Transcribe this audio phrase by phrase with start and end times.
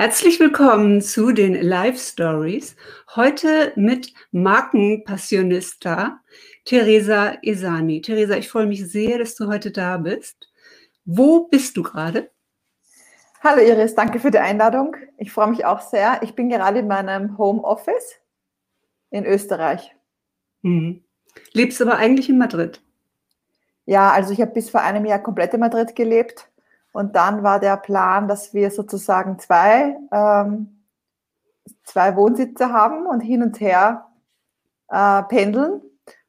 [0.00, 2.74] Herzlich willkommen zu den Live Stories.
[3.16, 6.20] Heute mit Markenpassionista
[6.64, 8.00] Theresa Esani.
[8.00, 10.50] Theresa, ich freue mich sehr, dass du heute da bist.
[11.04, 12.30] Wo bist du gerade?
[13.44, 14.96] Hallo Iris, danke für die Einladung.
[15.18, 16.22] Ich freue mich auch sehr.
[16.22, 18.16] Ich bin gerade in meinem Homeoffice
[19.10, 19.94] in Österreich.
[20.62, 21.04] Mhm.
[21.52, 22.80] Lebst aber eigentlich in Madrid?
[23.84, 26.49] Ja, also ich habe bis vor einem Jahr komplett in Madrid gelebt
[26.92, 30.84] und dann war der Plan, dass wir sozusagen zwei, ähm,
[31.84, 34.06] zwei Wohnsitze haben und hin und her
[34.88, 35.82] äh, pendeln.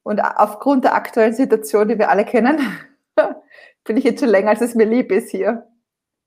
[0.04, 2.60] Und aufgrund der aktuellen Situation, die wir alle kennen,
[3.84, 5.68] bin ich jetzt schon länger, als es mir lieb ist hier.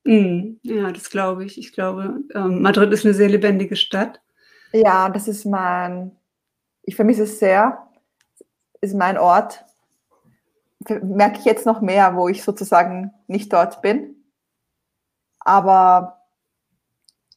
[0.05, 1.59] Mm, ja, das glaube ich.
[1.59, 4.21] Ich glaube, ähm, Madrid ist eine sehr lebendige Stadt.
[4.73, 6.17] Ja, das ist mein,
[6.83, 7.89] ich vermisse es sehr,
[8.81, 9.65] ist mein Ort.
[11.03, 14.14] Merke ich jetzt noch mehr, wo ich sozusagen nicht dort bin.
[15.45, 16.21] Aber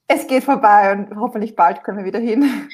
[0.07, 2.43] es geht vorbei und hoffentlich bald können wir wieder hin.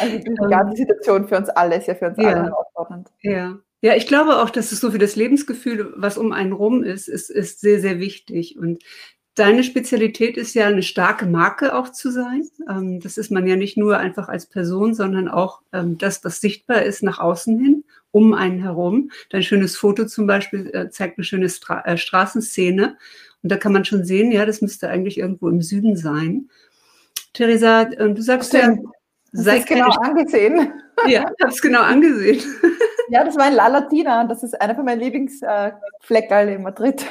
[0.00, 2.28] also die ganze Situation für uns alle ist ja für uns ja.
[2.28, 3.10] alle herausfordernd.
[3.20, 3.58] Ja.
[3.80, 7.06] Ja, ich glaube auch, dass es so für das Lebensgefühl, was um einen rum ist,
[7.06, 8.58] ist, ist sehr, sehr wichtig.
[8.58, 8.82] Und
[9.36, 12.42] deine Spezialität ist ja, eine starke Marke auch zu sein.
[12.68, 16.40] Ähm, das ist man ja nicht nur einfach als Person, sondern auch ähm, das, was
[16.40, 17.77] sichtbar ist nach außen hin
[18.10, 19.10] um einen herum.
[19.30, 22.96] Dein schönes Foto zum Beispiel äh, zeigt eine schöne Stra äh, Straßenszene.
[23.42, 26.48] Und da kann man schon sehen, ja, das müsste eigentlich irgendwo im Süden sein.
[27.32, 28.76] Theresa, äh, du sagst ja,
[29.32, 30.72] sei genau angesehen.
[31.06, 32.42] Ja, ich habe es genau angesehen.
[33.10, 34.24] Ja, das war in La Latina.
[34.24, 37.06] Das ist einer von meinen Lieblingsfleckerl in Madrid.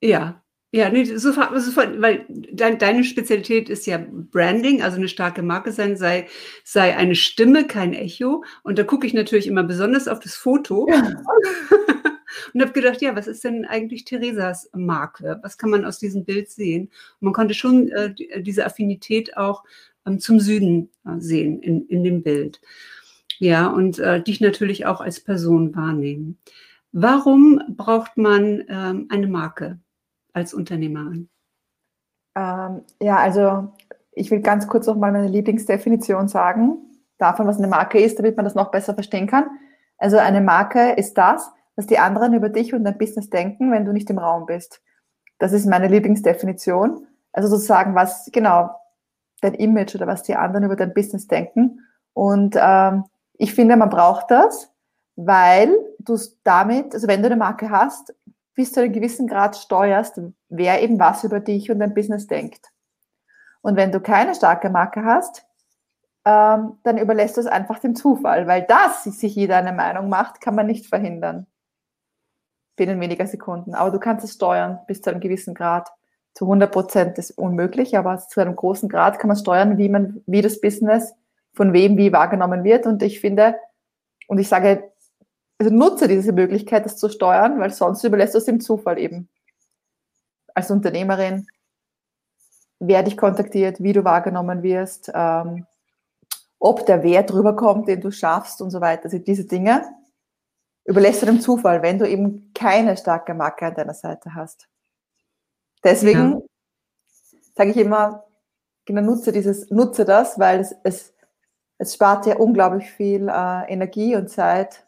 [0.00, 0.42] Ja,
[0.76, 5.72] ja, nee, sofort, sofort, weil de, deine Spezialität ist ja Branding, also eine starke Marke
[5.72, 6.26] sein, sei,
[6.64, 8.44] sei eine Stimme, kein Echo.
[8.62, 11.02] Und da gucke ich natürlich immer besonders auf das Foto ja.
[12.52, 15.40] und habe gedacht, ja, was ist denn eigentlich Theresas Marke?
[15.42, 16.90] Was kann man aus diesem Bild sehen?
[17.20, 19.64] Und man konnte schon äh, diese Affinität auch
[20.06, 22.60] ähm, zum Süden äh, sehen in, in dem Bild.
[23.38, 26.36] Ja, und äh, dich natürlich auch als Person wahrnehmen.
[26.92, 29.78] Warum braucht man ähm, eine Marke?
[30.36, 31.28] Als Unternehmerin?
[32.36, 33.72] Ähm, ja, also
[34.12, 36.78] ich will ganz kurz noch mal meine Lieblingsdefinition sagen,
[37.18, 39.46] davon, was eine Marke ist, damit man das noch besser verstehen kann.
[39.96, 43.86] Also eine Marke ist das, was die anderen über dich und dein Business denken, wenn
[43.86, 44.82] du nicht im Raum bist.
[45.38, 47.06] Das ist meine Lieblingsdefinition.
[47.32, 48.70] Also sozusagen, was genau
[49.40, 51.80] dein Image oder was die anderen über dein Business denken.
[52.12, 53.04] Und ähm,
[53.34, 54.70] ich finde, man braucht das,
[55.16, 58.14] weil du damit, also wenn du eine Marke hast,
[58.56, 62.72] bis zu einem gewissen Grad steuerst, wer eben was über dich und dein Business denkt.
[63.60, 65.46] Und wenn du keine starke Marke hast,
[66.24, 70.40] ähm, dann überlässt du es einfach dem Zufall, weil das sich jeder eine Meinung macht,
[70.40, 71.46] kann man nicht verhindern.
[72.74, 73.74] Binnen weniger Sekunden.
[73.74, 75.88] Aber du kannst es steuern bis zu einem gewissen Grad.
[76.34, 80.22] Zu 100 Prozent ist unmöglich, aber zu einem großen Grad kann man steuern, wie man,
[80.26, 81.14] wie das Business
[81.54, 82.86] von wem wie wahrgenommen wird.
[82.86, 83.56] Und ich finde,
[84.26, 84.90] und ich sage
[85.58, 89.28] also nutze diese Möglichkeit, das zu steuern, weil sonst überlässt du es dem Zufall eben.
[90.54, 91.46] Als Unternehmerin,
[92.78, 95.66] wer dich kontaktiert, wie du wahrgenommen wirst, ähm,
[96.58, 99.04] ob der Wert rüberkommt, den du schaffst und so weiter.
[99.04, 99.84] Also diese Dinge
[100.84, 104.68] überlässt du dem Zufall, wenn du eben keine starke Marke an deiner Seite hast.
[105.84, 106.40] Deswegen ja.
[107.54, 108.24] sage ich immer,
[108.84, 111.14] genau, nutze dieses, nutze das, weil es, es,
[111.78, 114.85] es spart dir unglaublich viel äh, Energie und Zeit,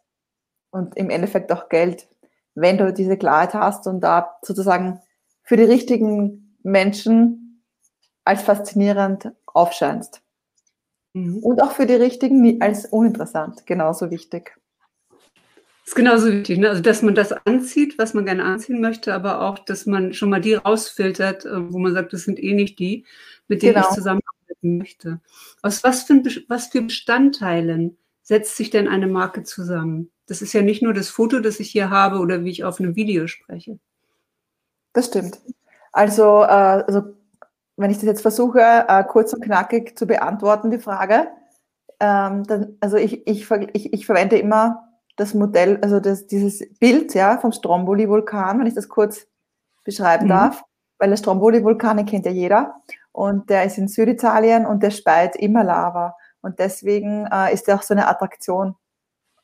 [0.71, 2.09] und im Endeffekt auch Geld,
[2.55, 5.01] wenn du diese Klarheit hast und da sozusagen
[5.43, 7.63] für die richtigen Menschen
[8.25, 10.23] als faszinierend aufscheinst.
[11.15, 11.39] Mhm.
[11.39, 14.57] Und auch für die richtigen als uninteressant, genauso wichtig.
[15.11, 16.69] Das ist genauso wichtig, ne?
[16.69, 20.29] also dass man das anzieht, was man gerne anziehen möchte, aber auch, dass man schon
[20.29, 23.07] mal die rausfiltert, äh, wo man sagt, das sind eh nicht die,
[23.47, 23.89] mit denen genau.
[23.89, 25.21] ich zusammenarbeiten möchte.
[25.63, 27.97] Aus was für, was für Bestandteilen
[28.29, 30.11] setzt sich denn eine Marke zusammen?
[30.27, 32.79] Das ist ja nicht nur das Foto, das ich hier habe oder wie ich auf
[32.79, 33.79] einem Video spreche.
[34.93, 35.41] Das stimmt.
[35.93, 37.05] Also, äh, also
[37.79, 41.29] wenn ich das jetzt versuche, äh, kurz und knackig zu beantworten, die Frage,
[42.01, 44.85] ähm, dann, also ich, ich, ich, ich verwende immer
[45.17, 49.27] das Modell, also das, dieses Bild ja, vom Stromboli-Vulkan, wenn ich das kurz
[49.85, 50.31] beschreiben mhm.
[50.31, 50.65] darf,
[50.99, 55.65] weil der Stromboli-Vulkan, kennt ja jeder und der ist in Süditalien und der speit immer
[55.65, 56.15] Lava
[56.49, 58.75] und deswegen äh, ist er auch so eine Attraktion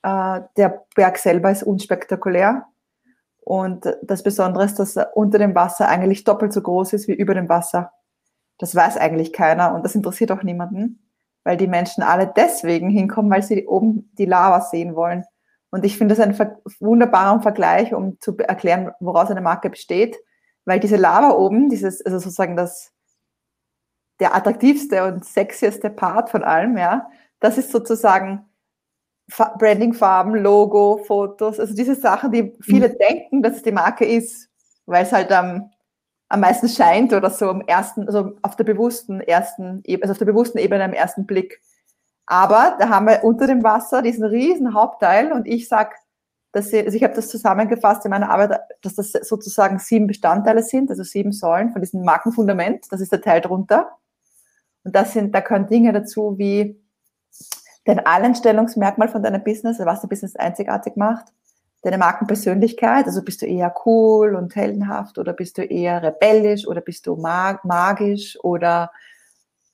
[0.05, 2.67] äh, der Berg selber ist unspektakulär.
[3.41, 7.15] Und das Besondere ist, dass er unter dem Wasser eigentlich doppelt so groß ist wie
[7.15, 7.93] über dem Wasser.
[8.59, 11.11] Das weiß eigentlich keiner und das interessiert auch niemanden,
[11.43, 15.25] weil die Menschen alle deswegen hinkommen, weil sie oben die Lava sehen wollen.
[15.71, 16.39] Und ich finde das ein
[16.81, 20.17] wunderbarer Vergleich, um zu erklären, woraus eine Marke besteht.
[20.67, 22.94] weil diese Lava oben, dieses, also sozusagen das,
[24.21, 27.09] der attraktivste und sexieste Part von allem, ja,
[27.41, 28.45] das ist sozusagen
[29.29, 32.99] Brandingfarben, Logo, Fotos, also diese Sachen, die viele mhm.
[32.99, 34.49] denken, dass es die Marke ist,
[34.87, 35.71] weil es halt am,
[36.29, 40.27] am meisten scheint oder so am ersten, also auf der bewussten ersten, also auf der
[40.27, 41.61] bewussten Ebene am ersten Blick.
[42.27, 45.95] Aber da haben wir unter dem Wasser diesen riesen Hauptteil und ich sage,
[46.53, 50.63] dass sie, also ich habe das zusammengefasst in meiner Arbeit, dass das sozusagen sieben Bestandteile
[50.63, 52.87] sind, also sieben Säulen von diesem Markenfundament.
[52.91, 53.99] Das ist der Teil drunter.
[54.85, 56.79] Und das sind, da können Dinge dazu wie
[57.85, 61.27] dein Alleinstellungsmerkmal von deinem Business, also was dein Business einzigartig macht,
[61.83, 66.81] deine Markenpersönlichkeit, also bist du eher cool und heldenhaft oder bist du eher rebellisch oder
[66.81, 68.91] bist du mag magisch oder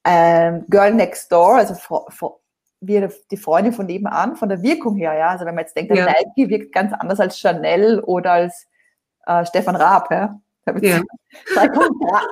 [0.04, 2.40] ähm, Girl Next Door, also
[2.80, 5.28] wie die Freundin von nebenan, von der Wirkung her, ja.
[5.28, 6.06] Also wenn man jetzt denkt, ja.
[6.06, 8.66] Nike wirkt ganz anders als Chanel oder als
[9.26, 10.40] äh, Stefan Raab, ja.
[10.80, 11.00] ja.
[11.54, 12.22] Drei, Kontra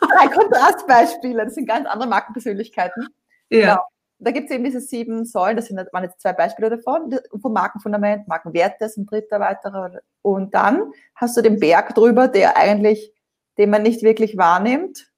[0.00, 3.08] drei Kontrastbeispiele, das sind ganz andere Markenpersönlichkeiten.
[3.50, 3.60] Ja.
[3.60, 3.82] Genau.
[4.20, 7.52] Da gibt es eben diese sieben Säulen, das sind, waren jetzt zwei Beispiele davon, vom
[7.52, 10.00] Markenfundament, Markenwerte ist ein dritter weiterer.
[10.22, 13.12] Und dann hast du den Berg drüber, der eigentlich,
[13.58, 15.08] den man nicht wirklich wahrnimmt,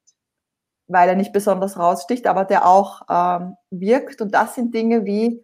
[0.86, 4.20] weil er nicht besonders raussticht, aber der auch ähm, wirkt.
[4.20, 5.42] Und das sind Dinge wie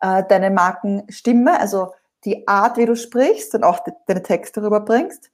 [0.00, 1.92] äh, deine Markenstimme, also
[2.24, 5.30] die Art, wie du sprichst und auch de deine Texte rüberbringst.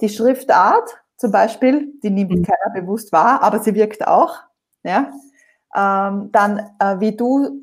[0.00, 2.42] Die Schriftart zum Beispiel, die nimmt mhm.
[2.44, 4.38] keiner bewusst wahr, aber sie wirkt auch.
[4.84, 5.10] Ja?
[5.74, 7.60] Ähm, dann, äh, wie du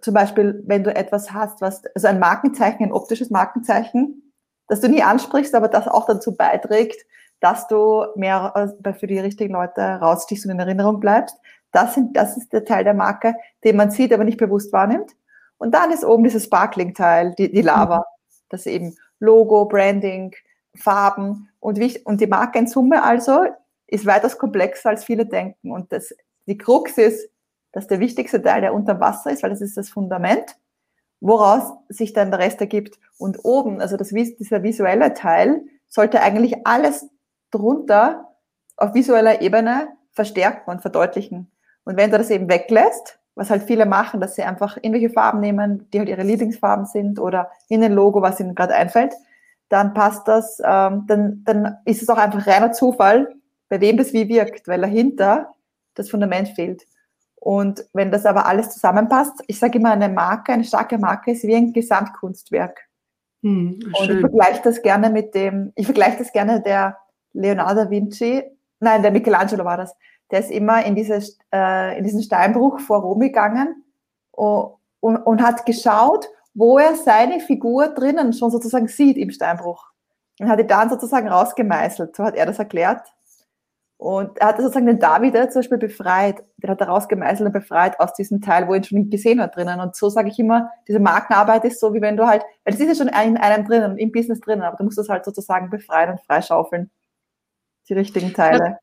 [0.00, 4.32] zum Beispiel, wenn du etwas hast, was, also ein Markenzeichen, ein optisches Markenzeichen,
[4.68, 7.04] das du nie ansprichst, aber das auch dazu beiträgt,
[7.40, 11.36] dass du mehr äh, für die richtigen Leute rausstichst und in Erinnerung bleibst.
[11.72, 13.34] Das, sind, das ist der Teil der Marke,
[13.64, 15.12] den man sieht, aber nicht bewusst wahrnimmt.
[15.58, 17.98] Und dann ist oben dieses Sparkling-Teil, die, die Lava.
[17.98, 18.02] Mhm.
[18.48, 20.34] Das eben Logo, Branding,
[20.74, 23.46] Farben und, wie und die Marke in Summe also
[23.86, 25.70] ist weitaus komplexer, als viele denken.
[25.70, 26.14] Und das,
[26.46, 27.28] die Krux ist,
[27.72, 30.56] dass der wichtigste Teil, der unter Wasser ist, weil das ist das Fundament,
[31.20, 32.98] woraus sich dann der Rest ergibt.
[33.18, 37.08] Und oben, also das, dieser visuelle Teil, sollte eigentlich alles
[37.50, 38.28] drunter
[38.76, 41.50] auf visueller Ebene verstärken und verdeutlichen.
[41.84, 45.40] Und wenn du das eben weglässt, was halt viele machen, dass sie einfach irgendwelche Farben
[45.40, 49.14] nehmen, die halt ihre Lieblingsfarben sind oder in ein Logo, was ihnen gerade einfällt,
[49.68, 53.34] dann passt das, ähm, dann, dann ist es auch einfach reiner Zufall,
[53.68, 55.54] bei wem das wie wirkt, weil dahinter
[55.94, 56.84] das Fundament fehlt.
[57.36, 61.44] Und wenn das aber alles zusammenpasst, ich sage immer, eine Marke, eine starke Marke ist
[61.44, 62.80] wie ein Gesamtkunstwerk.
[63.42, 66.96] Hm, und ich vergleiche das gerne mit dem, ich vergleiche das gerne der
[67.34, 68.42] Leonardo da Vinci,
[68.80, 69.94] nein, der Michelangelo war das,
[70.30, 73.84] der ist immer in, dieses, äh, in diesen Steinbruch vor Rom gegangen
[74.30, 79.84] und, und, und hat geschaut, wo er seine Figur drinnen schon sozusagen sieht im Steinbruch.
[80.40, 82.16] Und hat ihn dann sozusagen rausgemeißelt.
[82.16, 83.06] So hat er das erklärt.
[83.96, 86.42] Und er hat sozusagen den David zum Beispiel befreit.
[86.56, 89.54] Den hat er rausgemeißelt und befreit aus diesem Teil, wo er ihn schon gesehen hat
[89.54, 89.80] drinnen.
[89.80, 92.80] Und so sage ich immer, diese Markenarbeit ist so, wie wenn du halt, weil es
[92.80, 95.70] ist ja schon in einem drinnen, im Business drinnen, aber du musst das halt sozusagen
[95.70, 96.90] befreien und freischaufeln
[97.88, 98.78] die richtigen Teile.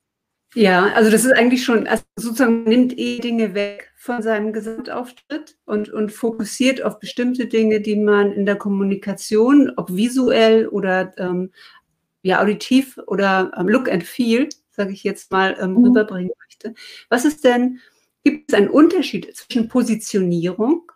[0.54, 5.58] Ja, also das ist eigentlich schon, also sozusagen nimmt eh Dinge weg von seinem Gesamtauftritt
[5.66, 11.52] und, und fokussiert auf bestimmte Dinge, die man in der Kommunikation, ob visuell oder ähm,
[12.22, 15.86] ja, auditiv oder ähm, Look and Feel, sage ich jetzt mal, ähm, mhm.
[15.86, 16.74] rüberbringen möchte.
[17.10, 17.80] Was ist denn,
[18.24, 20.92] gibt es einen Unterschied zwischen Positionierung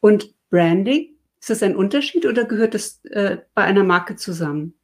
[0.00, 1.10] und Branding?
[1.40, 4.74] Ist das ein Unterschied oder gehört das äh, bei einer Marke zusammen?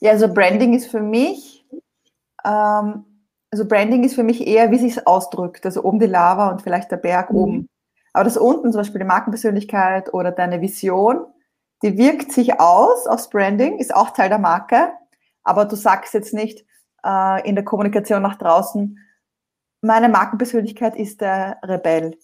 [0.00, 1.64] Ja, also Branding ist für mich
[2.44, 3.04] ähm,
[3.52, 5.64] also Branding ist für mich eher, wie sich es ausdrückt.
[5.66, 7.38] Also oben die Lava und vielleicht der Berg mhm.
[7.38, 7.68] oben.
[8.14, 11.26] Aber das unten, zum Beispiel die Markenpersönlichkeit oder deine Vision,
[11.82, 14.92] die wirkt sich aus aufs Branding, ist auch Teil der Marke.
[15.44, 16.64] Aber du sagst jetzt nicht
[17.04, 18.98] äh, in der Kommunikation nach draußen,
[19.82, 22.16] meine Markenpersönlichkeit ist der Rebell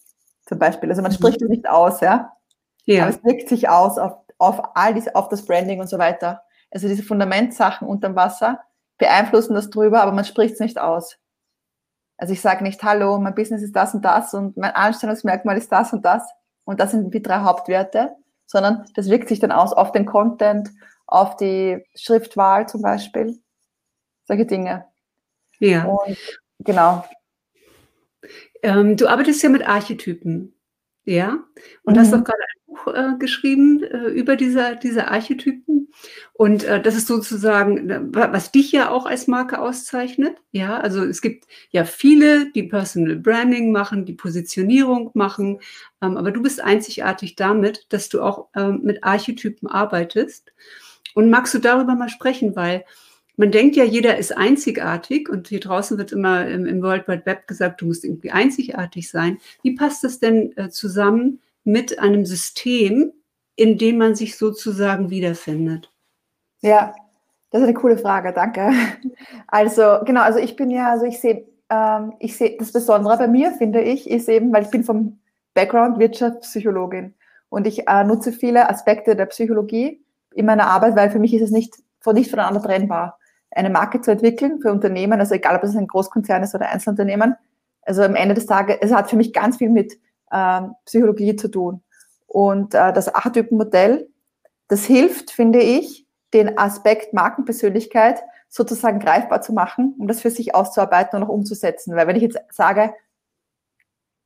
[0.47, 0.89] zum Beispiel.
[0.89, 1.17] Also man mhm.
[1.17, 2.33] spricht es nicht aus, ja.
[2.85, 3.03] ja.
[3.03, 6.43] Aber es wirkt sich aus auf, auf all diese, auf das Branding und so weiter.
[6.71, 8.61] Also diese Fundamentsachen unterm Wasser,
[8.99, 11.17] beeinflussen das drüber, aber man spricht es nicht aus.
[12.17, 15.71] Also ich sage nicht, hallo, mein Business ist das und das und mein Anstellungsmerkmal ist
[15.71, 16.29] das und das
[16.65, 20.69] und das sind die drei Hauptwerte, sondern das wirkt sich dann aus auf den Content,
[21.07, 23.41] auf die Schriftwahl zum Beispiel,
[24.25, 24.87] solche Dinge.
[25.61, 25.85] Ja.
[25.85, 26.19] Und
[26.59, 27.05] genau.
[28.63, 30.58] Ähm, du arbeitest ja mit Archetypen,
[31.09, 31.39] ja,
[31.85, 32.01] und mhm.
[32.01, 35.89] hast auch gerade Buch äh, geschrieben äh, über diese, diese Archetypen.
[36.35, 40.37] Und äh, das ist sozusagen, äh, was dich ja auch als Marke auszeichnet.
[40.53, 45.61] Ja, also es gibt ja viele, die Personal Branding machen, die Positionierung machen.
[46.03, 50.53] Ähm, aber du bist einzigartig damit, dass du auch ähm, mit Archetypen arbeitest.
[51.15, 52.85] Und magst du darüber mal sprechen, weil
[53.39, 57.25] man denkt ja, jeder ist einzigartig und hier draußen wird immer im, im World Wide
[57.25, 59.39] Web gesagt, du musst irgendwie einzigartig sein.
[59.63, 63.13] Wie passt das denn äh, zusammen mit einem System,
[63.55, 65.93] in dem man sich sozusagen wiederfindet?
[66.63, 66.95] Ja,
[67.51, 68.71] das ist eine coole Frage, danke.
[69.47, 73.29] Also genau, also ich bin ja, also ich sehe, ähm, ich sehe das Besondere bei
[73.29, 75.21] mir, finde ich, ist eben, weil ich bin vom
[75.55, 77.15] Background Wirtschaftspsychologin
[77.49, 80.05] und ich äh, nutze viele Aspekte der Psychologie
[80.35, 83.19] in meiner Arbeit, weil für mich ist es nicht, von, nicht voneinander trennbar.
[83.51, 87.35] Eine Marke zu entwickeln für Unternehmen, also egal ob es ein Großkonzern ist oder Einzelunternehmen,
[87.83, 89.99] also am Ende des Tages, es hat für mich ganz viel mit
[90.33, 91.83] ähm, Psychologie zu tun.
[92.27, 94.09] Und äh, das Archetypenmodell,
[94.69, 100.55] das hilft, finde ich, den Aspekt Markenpersönlichkeit sozusagen greifbar zu machen, um das für sich
[100.55, 101.97] auszuarbeiten und auch umzusetzen.
[101.97, 102.93] Weil wenn ich jetzt sage,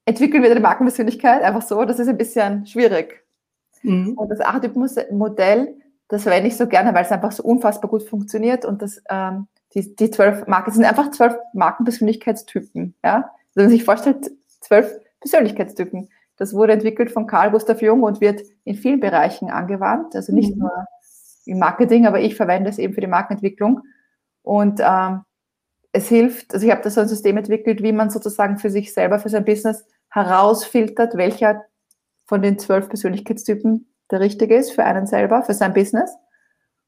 [0.05, 3.25] entwickeln wir eine Markenpersönlichkeit einfach so, das ist ein bisschen schwierig.
[3.83, 4.15] Mhm.
[4.15, 5.77] Und das Archetyp-Modell,
[6.13, 9.47] das verwende ich so gerne, weil es einfach so unfassbar gut funktioniert und das, ähm,
[9.73, 12.95] die, die zwölf Marken, sind einfach zwölf Markenpersönlichkeitstypen.
[13.03, 13.15] Ja?
[13.15, 16.11] Also wenn man sich vorstellt, zwölf Persönlichkeitstypen.
[16.37, 20.55] Das wurde entwickelt von Carl Gustav Jung und wird in vielen Bereichen angewandt, also nicht
[20.55, 20.63] mhm.
[20.63, 20.87] nur
[21.47, 23.81] im Marketing, aber ich verwende es eben für die Markenentwicklung.
[24.43, 25.23] Und ähm,
[25.93, 28.93] es hilft, also ich habe da so ein System entwickelt, wie man sozusagen für sich
[28.93, 31.63] selber, für sein Business herausfiltert, welcher
[32.27, 36.15] von den zwölf Persönlichkeitstypen der richtige ist für einen selber, für sein Business.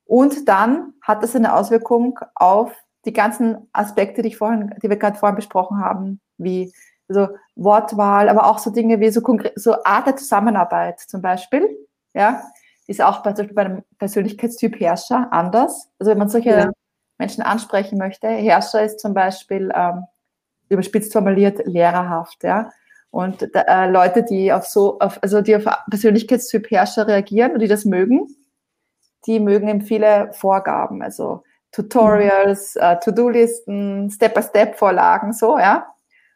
[0.05, 2.73] Und dann hat das eine Auswirkung auf
[3.07, 6.73] die ganzen Aspekte, die, ich vorhin, die wir gerade vorhin besprochen haben, wie
[7.09, 9.21] also Wortwahl, aber auch so Dinge wie so,
[9.57, 11.69] so Art der Zusammenarbeit zum Beispiel.
[12.15, 12.43] Ja,
[12.87, 15.91] ist auch bei, zum Beispiel bei einem Persönlichkeitstyp Herrscher anders.
[15.99, 16.71] Also wenn man solche ja.
[17.19, 20.05] Menschen ansprechen möchte, Herrscher ist zum Beispiel ähm,
[20.69, 22.71] überspitzt formuliert lehrerhaft, ja.
[23.15, 27.69] Und äh, Leute, die auf so, auf, also die auf Persönlichkeitstyp Herrscher reagieren und die
[27.69, 28.27] das mögen,
[29.25, 32.83] die mögen eben viele Vorgaben, also Tutorials, mhm.
[32.83, 35.87] äh, To-Do-Listen, Step-by-Step-Vorlagen, so, ja.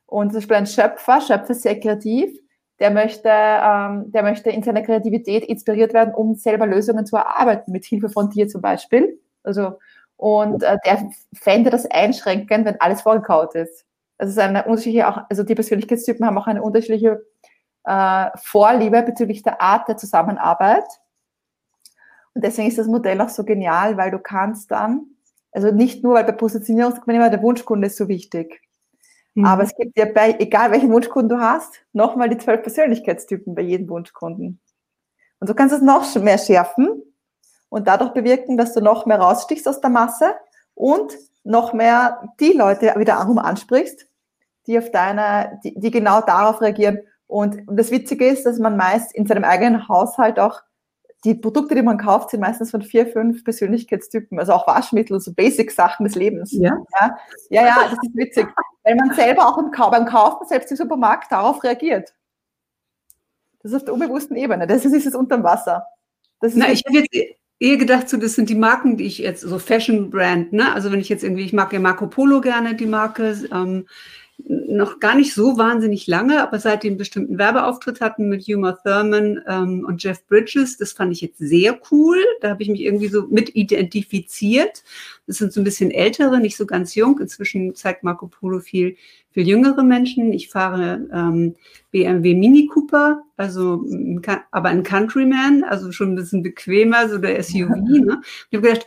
[0.06, 2.30] Und zum Beispiel ein Schöpfer, Schöpfer ist sehr kreativ,
[2.78, 7.73] der möchte, ähm, der möchte in seiner Kreativität inspiriert werden, um selber Lösungen zu erarbeiten,
[7.73, 9.20] mit Hilfe von dir zum Beispiel.
[9.42, 9.80] Also,
[10.16, 13.85] und äh, der fände das einschränkend, wenn alles vorgekaut ist.
[14.18, 17.25] Also es ist eine unterschiedliche, auch, also die Persönlichkeitstypen haben auch eine unterschiedliche
[17.84, 20.84] äh, Vorliebe bezüglich der Art der Zusammenarbeit.
[22.34, 25.06] Und deswegen ist das Modell auch so genial, weil du kannst dann,
[25.52, 28.60] also nicht nur, weil bei Positionierungsmanöver der Wunschkunde ist so wichtig.
[29.34, 29.44] Mhm.
[29.44, 33.62] Aber es gibt ja bei, egal welchen Wunschkunden du hast, nochmal die zwölf Persönlichkeitstypen bei
[33.62, 34.60] jedem Wunschkunden.
[35.40, 37.02] Und du kannst es noch mehr schärfen
[37.68, 40.34] und dadurch bewirken, dass du noch mehr rausstichst aus der Masse
[40.78, 44.06] und noch mehr die Leute wiederum ansprichst,
[44.66, 47.00] die auf deiner, die, die genau darauf reagieren.
[47.26, 50.62] Und das Witzige ist, dass man meist in seinem eigenen Haushalt auch
[51.25, 55.32] die Produkte, die man kauft, sind meistens von vier, fünf Persönlichkeitstypen, also auch Waschmittel, so
[55.32, 56.52] Basic-Sachen des Lebens.
[56.52, 56.76] Ja.
[57.00, 57.16] ja.
[57.50, 58.47] Ja, ja, das ist witzig.
[58.85, 62.14] Weil man selber auch im, beim Kaufen, selbst im Supermarkt, darauf reagiert.
[63.62, 64.68] Das ist auf der unbewussten Ebene.
[64.68, 65.85] Das ist es unterm Wasser.
[66.40, 69.58] Na, ich habe jetzt eher gedacht, so, das sind die Marken, die ich jetzt, so
[69.58, 70.72] Fashion Brand, ne?
[70.72, 73.86] Also wenn ich jetzt irgendwie, ich mag ja Marco Polo gerne, die Marke, ähm,
[74.47, 79.40] noch gar nicht so wahnsinnig lange, aber seit den bestimmten Werbeauftritt hatten mit Huma Thurman
[79.47, 82.18] ähm, und Jeff Bridges, das fand ich jetzt sehr cool.
[82.40, 84.85] Da habe ich mich irgendwie so mit identifiziert.
[85.26, 87.18] Das sind so ein bisschen ältere, nicht so ganz jung.
[87.18, 88.97] Inzwischen zeigt Marco Polo viel,
[89.33, 90.33] viel jüngere Menschen.
[90.33, 91.57] Ich fahre ähm,
[91.90, 93.85] BMW Mini Cooper, also
[94.52, 97.68] aber ein Countryman, also schon ein bisschen bequemer, so der SUV.
[97.88, 98.21] Ne?
[98.50, 98.87] Ich habe gedacht,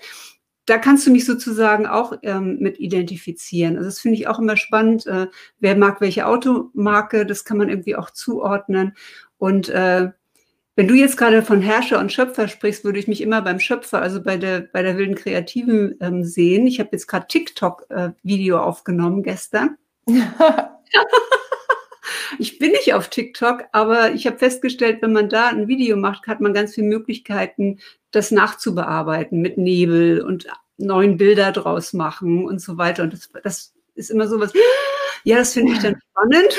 [0.66, 3.78] da kannst du mich sozusagen auch ähm, mit identifizieren.
[3.78, 5.06] Also das finde ich auch immer spannend.
[5.08, 5.28] Äh,
[5.60, 8.96] wer mag welche Automarke, das kann man irgendwie auch zuordnen.
[9.38, 10.10] Und äh,
[10.76, 14.02] wenn du jetzt gerade von Herrscher und Schöpfer sprichst, würde ich mich immer beim Schöpfer,
[14.02, 16.66] also bei der, bei der wilden Kreativen ähm, sehen.
[16.68, 19.78] Ich habe jetzt gerade TikTok-Video äh, aufgenommen gestern.
[22.40, 26.28] ich bin nicht auf TikTok, aber ich habe festgestellt, wenn man da ein Video macht,
[26.28, 27.80] hat man ganz viele Möglichkeiten,
[28.12, 33.04] das nachzubearbeiten mit Nebel und neuen Bilder draus machen und so weiter.
[33.04, 34.54] Und das, das ist immer so was,
[35.24, 36.58] ja, das finde ich dann spannend.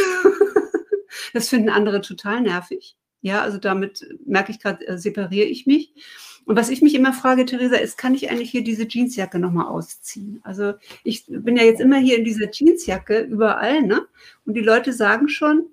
[1.32, 2.96] das finden andere total nervig.
[3.20, 5.92] Ja, also damit merke ich gerade, äh, separiere ich mich.
[6.44, 9.66] Und was ich mich immer frage, Theresa, ist, kann ich eigentlich hier diese Jeansjacke nochmal
[9.66, 10.40] ausziehen?
[10.42, 14.06] Also ich bin ja jetzt immer hier in dieser Jeansjacke überall, ne?
[14.44, 15.66] Und die Leute sagen schon,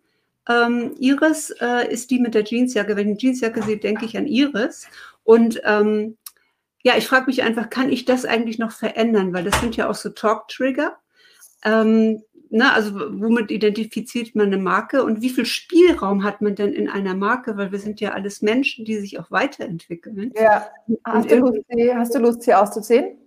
[0.47, 2.95] ähm, Iris äh, ist die mit der Jeansjacke.
[2.95, 4.87] Wenn ich eine Jeansjacke sehe, denke ich an Iris.
[5.23, 6.17] Und ähm,
[6.83, 9.33] ja, ich frage mich einfach, kann ich das eigentlich noch verändern?
[9.33, 10.97] Weil das sind ja auch so Talk-Trigger.
[11.63, 16.73] Ähm, ne, also womit identifiziert man eine Marke und wie viel Spielraum hat man denn
[16.73, 17.57] in einer Marke?
[17.57, 20.33] Weil wir sind ja alles Menschen, die sich auch weiterentwickeln.
[20.35, 20.69] Ja,
[21.05, 21.59] hast, du Lust,
[21.95, 23.17] hast du Lust, sie auszuziehen?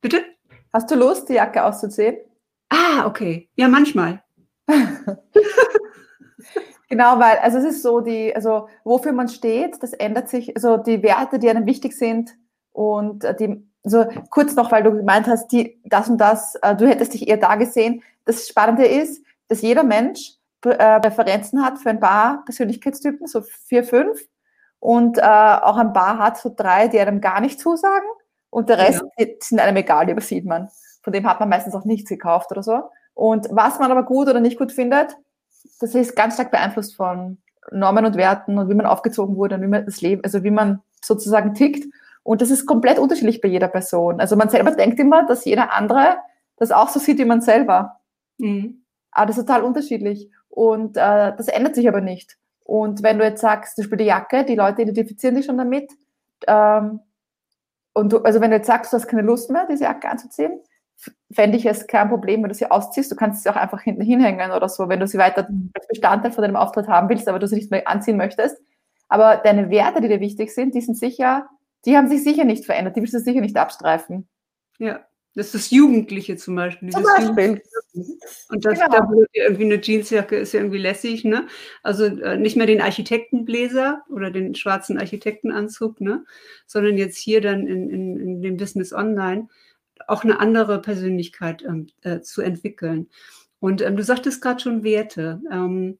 [0.00, 0.24] Bitte?
[0.72, 2.16] Hast du Lust, die Jacke auszuziehen?
[2.68, 3.48] Ah, okay.
[3.56, 4.22] Ja, manchmal.
[6.88, 10.78] genau, weil, also es ist so, die, also wofür man steht, das ändert sich, also
[10.78, 12.36] die Werte, die einem wichtig sind
[12.72, 16.74] und äh, die, also kurz noch, weil du gemeint hast, die, das und das, äh,
[16.74, 18.02] du hättest dich eher da gesehen.
[18.24, 20.32] Das Spannende ist, dass jeder Mensch
[20.64, 24.18] äh, Präferenzen hat für ein paar Persönlichkeitstypen, so vier, fünf,
[24.84, 28.06] und äh, auch ein paar hat so drei, die einem gar nicht zusagen
[28.50, 29.26] und der Rest ja.
[29.40, 30.68] sind einem egal, die übersieht man.
[31.02, 32.82] Von dem hat man meistens auch nichts gekauft oder so.
[33.14, 35.16] Und was man aber gut oder nicht gut findet,
[35.80, 37.38] das ist ganz stark beeinflusst von
[37.72, 40.50] Normen und Werten und wie man aufgezogen wurde und wie man das Leben, also wie
[40.50, 41.86] man sozusagen tickt.
[42.24, 44.18] Und das ist komplett unterschiedlich bei jeder Person.
[44.18, 46.16] Also man selber denkt immer, dass jeder andere
[46.56, 48.00] das auch so sieht wie man selber.
[48.38, 48.84] Mhm.
[49.12, 50.30] Aber das ist total unterschiedlich.
[50.48, 52.38] Und äh, das ändert sich aber nicht.
[52.64, 55.92] Und wenn du jetzt sagst, zum Beispiel die Jacke, die Leute identifizieren sich schon damit.
[56.46, 57.00] Ähm,
[57.92, 60.60] und du, also wenn du jetzt sagst, du hast keine Lust mehr, diese Jacke anzuziehen,
[61.30, 63.12] fände ich es kein Problem, wenn du sie ausziehst.
[63.12, 66.32] Du kannst sie auch einfach hinten hinhängen oder so, wenn du sie weiter als Bestandteil
[66.32, 68.56] von deinem Auftritt haben willst, aber du sie nicht mehr anziehen möchtest.
[69.08, 71.48] Aber deine Werte, die dir wichtig sind, die sind sicher,
[71.86, 74.28] die haben sich sicher nicht verändert, die willst du sicher nicht abstreifen.
[74.78, 75.04] Ja.
[75.36, 76.90] Das ist das Jugendliche zum Beispiel.
[76.90, 77.60] Zum Beispiel.
[78.50, 78.88] Und das, genau.
[78.88, 81.48] da irgendwie eine Jeansjacke ist ja irgendwie lässig, ne?
[81.82, 86.24] Also äh, nicht mehr den Architektenbläser oder den schwarzen Architektenanzug, ne?
[86.66, 89.48] Sondern jetzt hier dann in, in, in dem Business Online
[90.06, 93.08] auch eine andere Persönlichkeit ähm, äh, zu entwickeln.
[93.58, 95.40] Und ähm, du sagtest gerade schon Werte.
[95.50, 95.98] Ähm,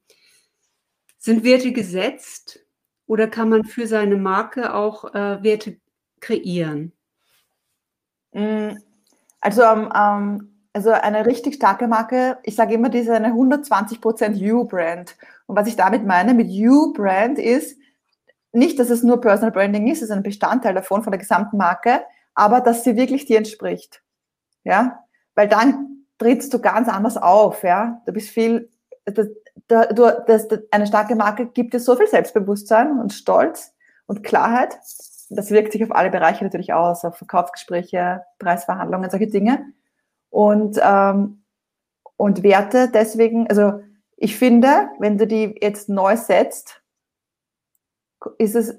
[1.19, 2.64] sind Werte gesetzt
[3.07, 5.77] oder kann man für seine Marke auch äh, Werte
[6.21, 6.93] kreieren?
[8.33, 8.77] Mm,
[9.41, 15.17] also, ähm, also eine richtig starke Marke, ich sage immer, die ist eine 120% You-Brand.
[15.47, 17.79] Und was ich damit meine mit You-Brand ist,
[18.53, 21.57] nicht, dass es nur Personal Branding ist, es ist ein Bestandteil davon, von der gesamten
[21.57, 22.03] Marke,
[22.35, 24.03] aber dass sie wirklich dir entspricht.
[24.65, 28.01] Ja, weil dann trittst du ganz anders auf, ja.
[28.07, 28.71] Du bist viel,
[29.69, 33.75] das, du, das, eine starke Marke gibt dir so viel Selbstbewusstsein und Stolz
[34.07, 34.79] und Klarheit,
[35.31, 39.65] das wirkt sich auf alle Bereiche natürlich aus, auf Verkaufsgespräche, Preisverhandlungen, solche Dinge.
[40.31, 41.45] Und, ähm,
[42.17, 43.81] und Werte deswegen, also
[44.17, 46.83] ich finde, wenn du die jetzt neu setzt,
[48.39, 48.71] ist es,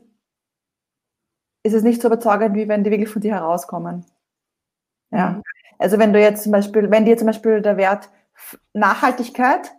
[1.63, 4.05] ist es nicht so überzeugend, wie wenn die wirklich von dir herauskommen.
[5.11, 5.31] Ja.
[5.31, 5.43] Mhm.
[5.77, 8.09] Also wenn du jetzt zum Beispiel, wenn dir zum Beispiel der Wert
[8.73, 9.74] Nachhaltigkeit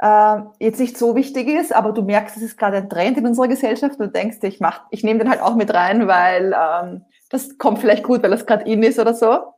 [0.00, 3.26] äh, jetzt nicht so wichtig ist, aber du merkst, es ist gerade ein Trend in
[3.26, 7.04] unserer Gesellschaft und denkst, ich mach, ich nehme den halt auch mit rein, weil ähm,
[7.30, 9.54] das kommt vielleicht gut, weil das gerade in ist oder so,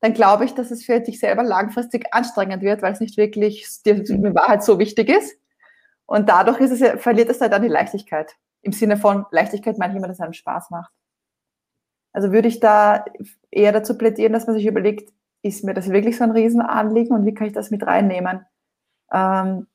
[0.00, 3.66] dann glaube ich, dass es für dich selber langfristig anstrengend wird, weil es nicht wirklich
[3.84, 5.36] dir in Wahrheit so wichtig ist.
[6.06, 8.34] Und dadurch ist es, verliert es halt dann die Leichtigkeit.
[8.62, 10.90] Im Sinne von Leichtigkeit meine ich immer, dass es einem Spaß macht.
[12.12, 13.04] Also würde ich da
[13.50, 17.24] eher dazu plädieren, dass man sich überlegt, ist mir das wirklich so ein Riesenanliegen und
[17.24, 18.44] wie kann ich das mit reinnehmen?
[19.12, 19.66] Ähm,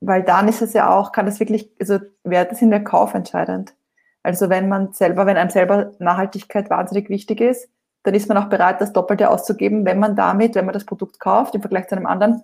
[0.00, 3.74] weil dann ist es ja auch, kann das wirklich, also Werte sind ja kaufentscheidend.
[4.22, 7.68] Also wenn man selber, wenn einem selber Nachhaltigkeit wahnsinnig wichtig ist,
[8.02, 11.20] dann ist man auch bereit, das Doppelte auszugeben, wenn man damit, wenn man das Produkt
[11.20, 12.42] kauft, im Vergleich zu einem anderen,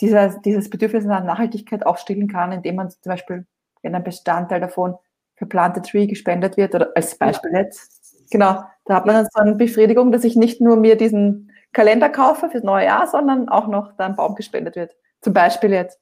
[0.00, 3.46] dieser, dieses Bedürfnis nach Nachhaltigkeit auch stillen kann, indem man zum Beispiel,
[3.82, 4.96] wenn ein Bestandteil davon
[5.36, 9.40] für Plante Tree gespendet wird, oder als Beispiel jetzt, genau, da hat man dann so
[9.40, 13.68] eine Befriedigung, dass ich nicht nur mir diesen Kalender kaufe fürs neue Jahr, sondern auch
[13.68, 14.96] noch da ein Baum gespendet wird.
[15.20, 15.98] Zum Beispiel jetzt.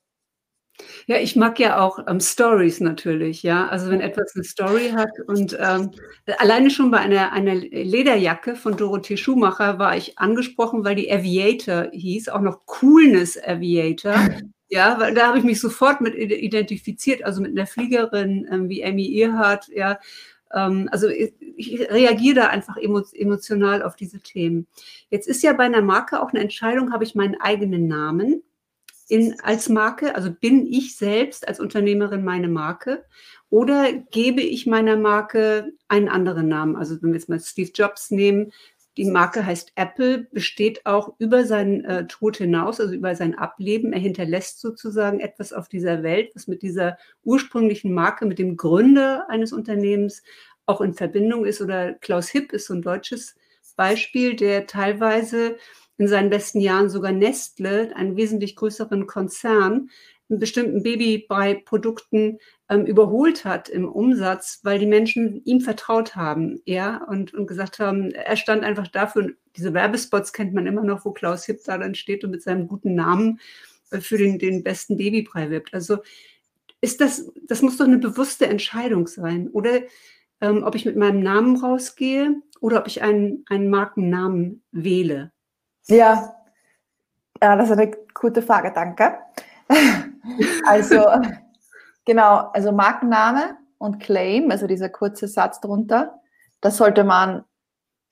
[1.06, 3.68] Ja, ich mag ja auch ähm, Stories natürlich, ja.
[3.68, 5.90] Also wenn etwas eine Story hat und ähm,
[6.38, 11.88] alleine schon bei einer, einer Lederjacke von Dorothee Schumacher war ich angesprochen, weil die Aviator
[11.92, 14.14] hieß, auch noch Coolness Aviator.
[14.68, 18.84] Ja, weil da habe ich mich sofort mit identifiziert, also mit einer Fliegerin ähm, wie
[18.84, 20.00] Amy Earhart, ja.
[20.52, 24.66] Ähm, also ich, ich, reagiere da einfach emotional auf diese Themen.
[25.08, 28.42] Jetzt ist ja bei einer Marke auch eine Entscheidung, habe ich meinen eigenen Namen
[29.08, 30.14] in, als Marke?
[30.14, 33.04] Also bin ich selbst als Unternehmerin meine Marke?
[33.50, 36.76] Oder gebe ich meiner Marke einen anderen Namen?
[36.76, 38.52] Also wenn wir jetzt mal Steve Jobs nehmen,
[38.96, 43.92] die Marke heißt Apple, besteht auch über seinen äh, Tod hinaus, also über sein Ableben.
[43.92, 49.28] Er hinterlässt sozusagen etwas auf dieser Welt, was mit dieser ursprünglichen Marke, mit dem Gründer
[49.28, 50.22] eines Unternehmens
[50.64, 51.60] auch in Verbindung ist.
[51.60, 53.36] Oder Klaus Hipp ist so ein deutsches
[53.76, 55.58] Beispiel, der teilweise
[55.98, 59.90] in seinen besten Jahren sogar Nestle, einen wesentlich größeren Konzern,
[60.28, 67.04] in bestimmten Babybrei-Produkten ähm, überholt hat im Umsatz, weil die Menschen ihm vertraut haben, ja,
[67.04, 69.34] und, und gesagt haben, er stand einfach dafür.
[69.56, 72.66] Diese Werbespots kennt man immer noch, wo Klaus Hipp da dann steht und mit seinem
[72.66, 73.40] guten Namen
[73.90, 75.72] äh, für den, den besten Babybrei wirbt.
[75.74, 75.98] Also
[76.80, 79.82] ist das, das muss doch eine bewusste Entscheidung sein, oder?
[80.40, 85.32] Ähm, ob ich mit meinem Namen rausgehe oder ob ich einen, einen Markennamen wähle.
[85.88, 86.36] Ja,
[87.42, 89.18] ja das ist eine gute Frage, danke.
[90.66, 91.04] also,
[92.04, 96.20] genau, also Markenname und Claim, also dieser kurze Satz drunter,
[96.60, 97.44] das sollte man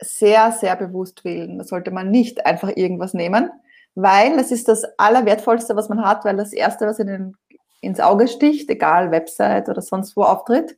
[0.00, 1.58] sehr, sehr bewusst wählen.
[1.58, 3.50] Da sollte man nicht einfach irgendwas nehmen,
[3.94, 7.37] weil es ist das Allerwertvollste, was man hat, weil das Erste, was in den,
[7.80, 10.76] ins Auge sticht, egal Website oder sonst wo auftritt,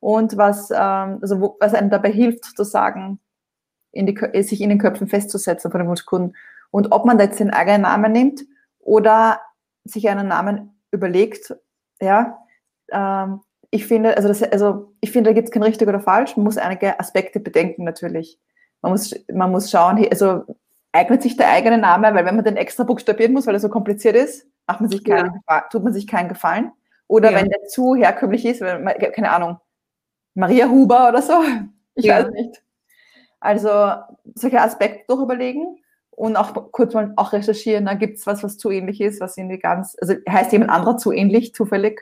[0.00, 3.18] und was, ähm, also wo, was einem dabei hilft, sozusagen
[3.92, 6.36] in die, sich in den Köpfen festzusetzen von den Wunschkunden.
[6.70, 8.42] Und ob man da jetzt den eigenen Namen nimmt
[8.78, 9.40] oder
[9.84, 11.54] sich einen Namen überlegt,
[12.00, 12.38] ja,
[12.90, 16.36] ähm, ich finde, also, das, also ich finde, da gibt es kein richtig oder falsch.
[16.36, 18.38] Man muss einige Aspekte bedenken natürlich.
[18.80, 20.44] Man muss, man muss schauen, also
[20.92, 23.68] eignet sich der eigene Name, weil wenn man den extra buchstabieren muss, weil er so
[23.68, 25.60] kompliziert ist, macht man sich keinen, ja.
[25.70, 26.72] tut man sich keinen Gefallen.
[27.08, 27.38] Oder ja.
[27.38, 29.58] wenn der zu herkömmlich ist, man, keine Ahnung,
[30.34, 31.42] Maria Huber oder so,
[31.94, 32.18] ich ja.
[32.18, 32.62] weiß nicht.
[33.40, 33.68] Also
[34.34, 35.78] solche Aspekte durchüberlegen
[36.10, 39.36] und auch kurz mal auch recherchieren, da gibt es was, was zu ähnlich ist, was
[39.36, 42.00] irgendwie ganz, also heißt jemand anderer zu ähnlich, zufällig.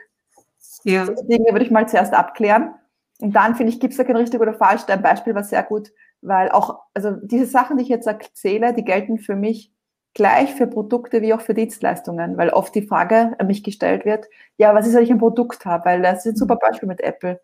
[0.83, 1.05] Ja.
[1.05, 2.73] So Dinge würde ich mal zuerst abklären.
[3.19, 4.83] Und dann, finde ich, gibt es da kein richtig oder falsch.
[4.85, 8.83] Dein Beispiel war sehr gut, weil auch, also diese Sachen, die ich jetzt erzähle, die
[8.83, 9.71] gelten für mich
[10.13, 14.27] gleich für Produkte wie auch für Dienstleistungen, weil oft die Frage an mich gestellt wird,
[14.57, 15.85] ja, was ist, wenn ich ein Produkt habe?
[15.85, 17.39] Weil das ist ein super Beispiel mit Apple.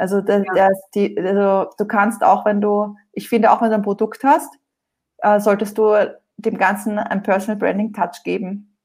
[0.00, 0.68] Also, das, ja.
[0.68, 4.24] das, die, also du kannst auch, wenn du, ich finde auch, wenn du ein Produkt
[4.24, 4.50] hast,
[5.18, 5.94] äh, solltest du
[6.38, 8.78] dem Ganzen ein Personal Branding Touch geben.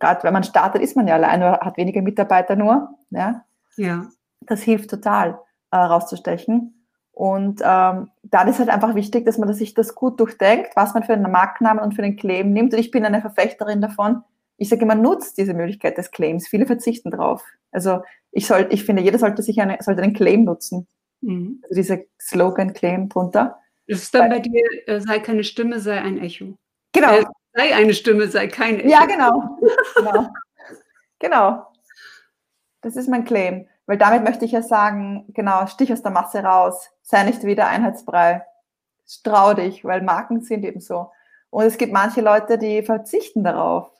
[0.00, 2.90] Gerade wenn man startet, ist man ja allein oder hat wenige Mitarbeiter nur.
[3.08, 3.44] Ja.
[3.76, 4.06] ja.
[4.40, 5.38] Das hilft total,
[5.70, 6.86] äh, rauszustechen.
[7.12, 11.04] Und ähm, dann ist halt einfach wichtig, dass man sich das gut durchdenkt, was man
[11.04, 12.74] für einen Markennamen und für einen Claim nimmt.
[12.74, 14.24] Und ich bin eine Verfechterin davon.
[14.56, 16.48] Ich sage immer, nutzt diese Möglichkeit des Claims.
[16.48, 17.44] Viele verzichten drauf.
[17.72, 20.86] Also ich, soll, ich finde, jeder sollte sich eine, sollte einen Claim nutzen.
[21.20, 21.60] Mhm.
[21.64, 23.58] Also dieser Slogan-Claim drunter.
[23.86, 26.56] Das ist dann Weil, bei dir, äh, sei keine Stimme, sei ein Echo.
[26.92, 27.12] Genau.
[27.12, 28.88] Äh, sei eine Stimme, sei kein Echo.
[28.88, 29.58] Ja, genau.
[29.96, 30.28] genau.
[31.18, 31.66] genau.
[32.80, 33.66] Das ist mein Claim.
[33.86, 37.66] Weil damit möchte ich ja sagen, genau, stich aus der Masse raus, sei nicht wieder
[37.66, 38.44] Einheitsbrei,
[39.22, 41.10] trau dich, weil Marken sind eben so.
[41.50, 43.90] Und es gibt manche Leute, die verzichten darauf.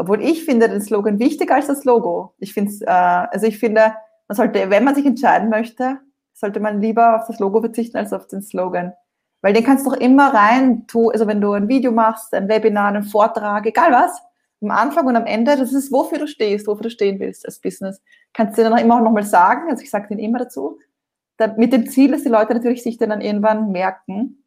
[0.00, 2.32] Obwohl ich finde den Slogan wichtiger als das Logo.
[2.38, 3.92] Ich finde, äh, also ich finde,
[4.28, 5.98] man sollte, wenn man sich entscheiden möchte,
[6.32, 8.94] sollte man lieber auf das Logo verzichten als auf den Slogan.
[9.42, 12.48] Weil den kannst du doch immer rein tun, also wenn du ein Video machst, ein
[12.48, 14.22] Webinar, einen Vortrag, egal was,
[14.62, 17.58] am Anfang und am Ende, das ist, wofür du stehst, wofür du stehen willst als
[17.58, 18.00] Business.
[18.32, 20.78] Kannst du dir dann immer auch nochmal sagen, also ich sage den immer dazu,
[21.36, 24.42] da, mit dem Ziel, dass die Leute natürlich sich dann irgendwann merken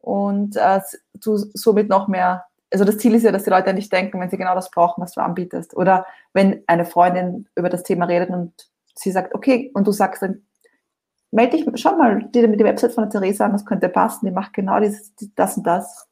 [0.00, 0.80] und äh,
[1.14, 4.30] du somit noch mehr, also das Ziel ist ja, dass die Leute nicht denken, wenn
[4.30, 5.76] sie genau das brauchen, was du anbietest.
[5.76, 8.52] Oder wenn eine Freundin über das Thema redet und
[8.94, 10.42] sie sagt, okay, und du sagst dann,
[11.30, 14.32] melde dich, schau mal die, die Website von der Theresa an, das könnte passen, die
[14.32, 16.08] macht genau dieses, das und das.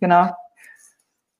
[0.00, 0.30] Genau.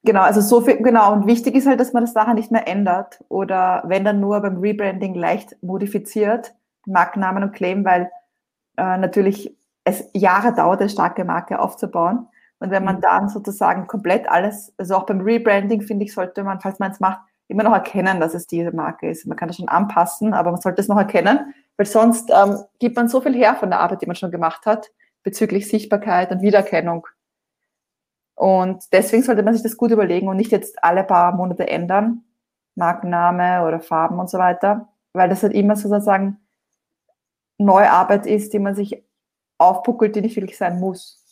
[0.02, 1.12] Genau, also so viel, genau.
[1.12, 4.40] Und wichtig ist halt, dass man das nachher nicht mehr ändert oder wenn dann nur
[4.40, 6.54] beim Rebranding leicht modifiziert,
[6.86, 8.10] Markennamen und Claim, weil
[8.76, 12.28] äh, natürlich es Jahre dauert, eine starke Marke aufzubauen.
[12.60, 13.00] Und wenn man mhm.
[13.02, 17.00] dann sozusagen komplett alles, also auch beim Rebranding, finde ich, sollte man, falls man es
[17.00, 19.26] macht, immer noch erkennen, dass es diese Marke ist.
[19.26, 22.96] Man kann das schon anpassen, aber man sollte es noch erkennen, weil sonst ähm, gibt
[22.96, 24.90] man so viel her von der Arbeit, die man schon gemacht hat,
[25.22, 27.06] bezüglich Sichtbarkeit und Wiedererkennung.
[28.34, 32.24] Und deswegen sollte man sich das gut überlegen und nicht jetzt alle paar Monate ändern,
[32.74, 36.38] Markenname oder Farben und so weiter, weil das halt immer sozusagen
[37.58, 39.04] neue Arbeit ist, die man sich
[39.58, 41.23] aufpuckelt, die nicht wirklich sein muss.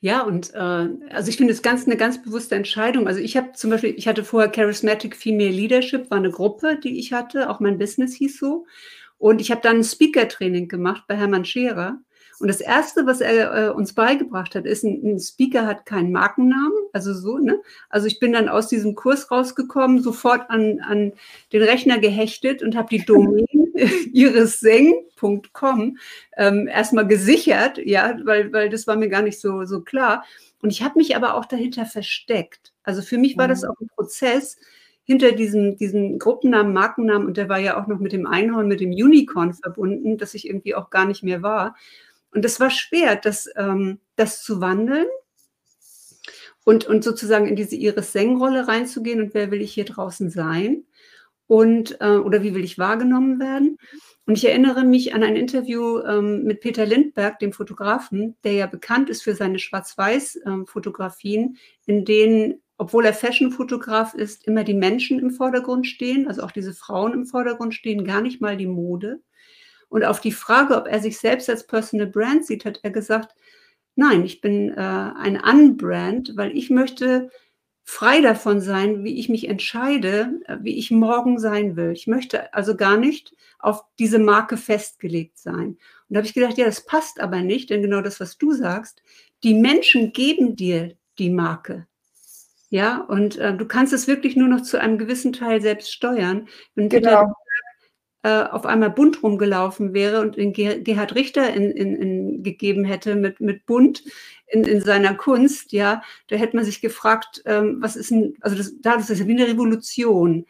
[0.00, 3.06] Ja, und äh, also ich finde es ganz eine ganz bewusste Entscheidung.
[3.06, 6.98] Also ich habe zum Beispiel, ich hatte vorher Charismatic Female Leadership, war eine Gruppe, die
[6.98, 8.66] ich hatte, auch mein Business hieß so.
[9.18, 11.98] Und ich habe dann ein Speaker-Training gemacht bei Hermann Scherer.
[12.38, 16.12] Und das Erste, was er äh, uns beigebracht hat, ist, ein, ein, Speaker hat keinen
[16.12, 17.62] Markennamen, also so, ne?
[17.88, 21.12] Also ich bin dann aus diesem Kurs rausgekommen, sofort an, an
[21.54, 23.46] den Rechner gehechtet und habe die Domain
[24.12, 25.98] iriseng.com
[26.36, 30.24] ähm, erstmal gesichert, ja, weil, weil das war mir gar nicht so, so klar.
[30.62, 32.72] Und ich habe mich aber auch dahinter versteckt.
[32.82, 33.68] Also für mich war das mhm.
[33.68, 34.58] auch ein Prozess,
[35.06, 38.80] hinter diesem, diesem Gruppennamen, Markennamen, und der war ja auch noch mit dem Einhorn, mit
[38.80, 41.76] dem Unicorn verbunden, das ich irgendwie auch gar nicht mehr war.
[42.32, 45.06] Und es war schwer, das, ähm, das zu wandeln
[46.64, 50.84] und, und sozusagen in diese Iris-Seng-Rolle reinzugehen und wer will ich hier draußen sein
[51.46, 53.78] und äh, oder wie will ich wahrgenommen werden.
[54.26, 58.66] Und ich erinnere mich an ein Interview ähm, mit Peter Lindberg, dem Fotografen, der ja
[58.66, 61.56] bekannt ist für seine Schwarz-Weiß-Fotografien, ähm,
[61.86, 66.74] in denen, obwohl er Fashion-Fotograf ist, immer die Menschen im Vordergrund stehen, also auch diese
[66.74, 69.20] Frauen im Vordergrund stehen, gar nicht mal die Mode.
[69.88, 73.36] Und auf die Frage, ob er sich selbst als Personal Brand sieht, hat er gesagt,
[73.98, 77.30] Nein, ich bin äh, ein Unbrand, weil ich möchte
[77.88, 81.92] frei davon sein, wie ich mich entscheide, äh, wie ich morgen sein will.
[81.92, 85.68] Ich möchte also gar nicht auf diese Marke festgelegt sein.
[85.68, 88.52] Und da habe ich gedacht, ja, das passt aber nicht, denn genau das, was du
[88.52, 89.02] sagst,
[89.44, 91.86] die Menschen geben dir die Marke.
[92.68, 96.48] Ja, und äh, du kannst es wirklich nur noch zu einem gewissen Teil selbst steuern.
[96.74, 97.32] Wenn genau
[98.26, 103.14] äh, auf einmal bunt rumgelaufen wäre und den Gerhard Richter in, in, in gegeben hätte
[103.14, 104.02] mit, mit bunt
[104.48, 108.56] in, in seiner Kunst, ja, da hätte man sich gefragt, ähm, was ist denn, also
[108.56, 110.44] das, das ist ja wie eine Revolution.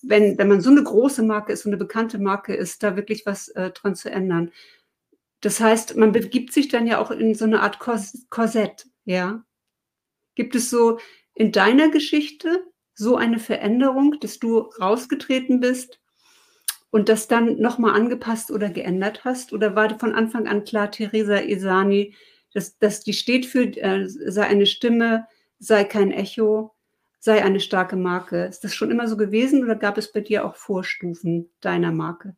[0.00, 3.26] Wenn, wenn man so eine große Marke ist, so eine bekannte Marke ist, da wirklich
[3.26, 4.50] was äh, dran zu ändern.
[5.42, 9.44] Das heißt, man begibt sich dann ja auch in so eine Art Korsett, ja.
[10.36, 10.98] Gibt es so
[11.34, 15.99] in deiner Geschichte so eine Veränderung, dass du rausgetreten bist
[16.90, 19.52] und das dann nochmal angepasst oder geändert hast?
[19.52, 22.14] Oder war von Anfang an klar, Theresa Esani,
[22.52, 25.26] dass, dass die steht für, äh, sei eine Stimme,
[25.58, 26.74] sei kein Echo,
[27.20, 28.44] sei eine starke Marke?
[28.44, 32.34] Ist das schon immer so gewesen oder gab es bei dir auch Vorstufen deiner Marke?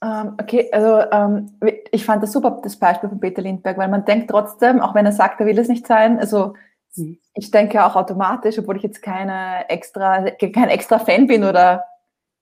[0.00, 1.58] Ähm, okay, also ähm,
[1.90, 5.06] ich fand das super, das Beispiel von Peter Lindberg, weil man denkt trotzdem, auch wenn
[5.06, 6.54] er sagt, er will es nicht sein, also
[6.94, 7.18] mhm.
[7.34, 11.82] ich denke auch automatisch, obwohl ich jetzt keine extra, kein extra Fan bin oder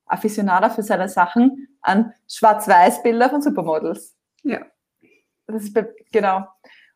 [0.07, 4.17] Aficionada für seine Sachen an Schwarz-Weiß-Bilder von Supermodels.
[4.43, 4.61] Ja.
[5.47, 6.47] Das ist bei, genau.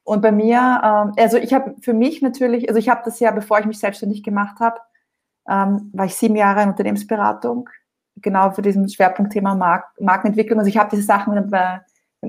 [0.03, 3.31] Und bei mir, ähm, also ich habe für mich natürlich, also ich habe das ja,
[3.31, 4.81] bevor ich mich selbstständig gemacht habe,
[5.49, 7.69] ähm, war ich sieben Jahre in Unternehmensberatung,
[8.17, 10.59] genau für diesen Schwerpunktthema Mark Markenentwicklung.
[10.59, 11.81] Also ich habe diese Sachen in einem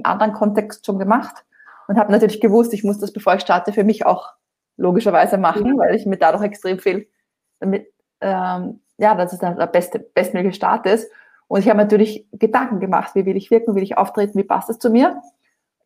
[0.04, 1.46] anderen Kontext schon gemacht
[1.88, 4.30] und habe natürlich gewusst, ich muss das, bevor ich starte, für mich auch
[4.78, 7.08] logischerweise machen, weil ich mir dadurch extrem viel
[7.60, 7.92] damit
[8.22, 11.12] ähm, ja, dass es der beste, bestmögliche Start ist.
[11.48, 14.44] Und ich habe natürlich Gedanken gemacht, wie will ich wirken, wie will ich auftreten, wie
[14.44, 15.22] passt das zu mir.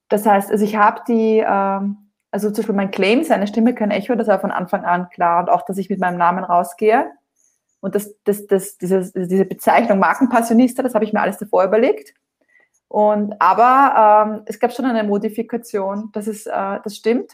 [0.10, 1.98] Das heißt, also ich habe die, ähm,
[2.30, 5.40] also zum Beispiel mein Claim, seine Stimme kein Echo, das war von Anfang an klar
[5.40, 7.10] und auch, dass ich mit meinem Namen rausgehe.
[7.80, 12.14] Und das, das, das, diese, diese Bezeichnung Markenpassionista, das habe ich mir alles davor überlegt.
[12.90, 17.32] Und aber ähm, es gab schon eine Modifikation, das ist, äh, das stimmt.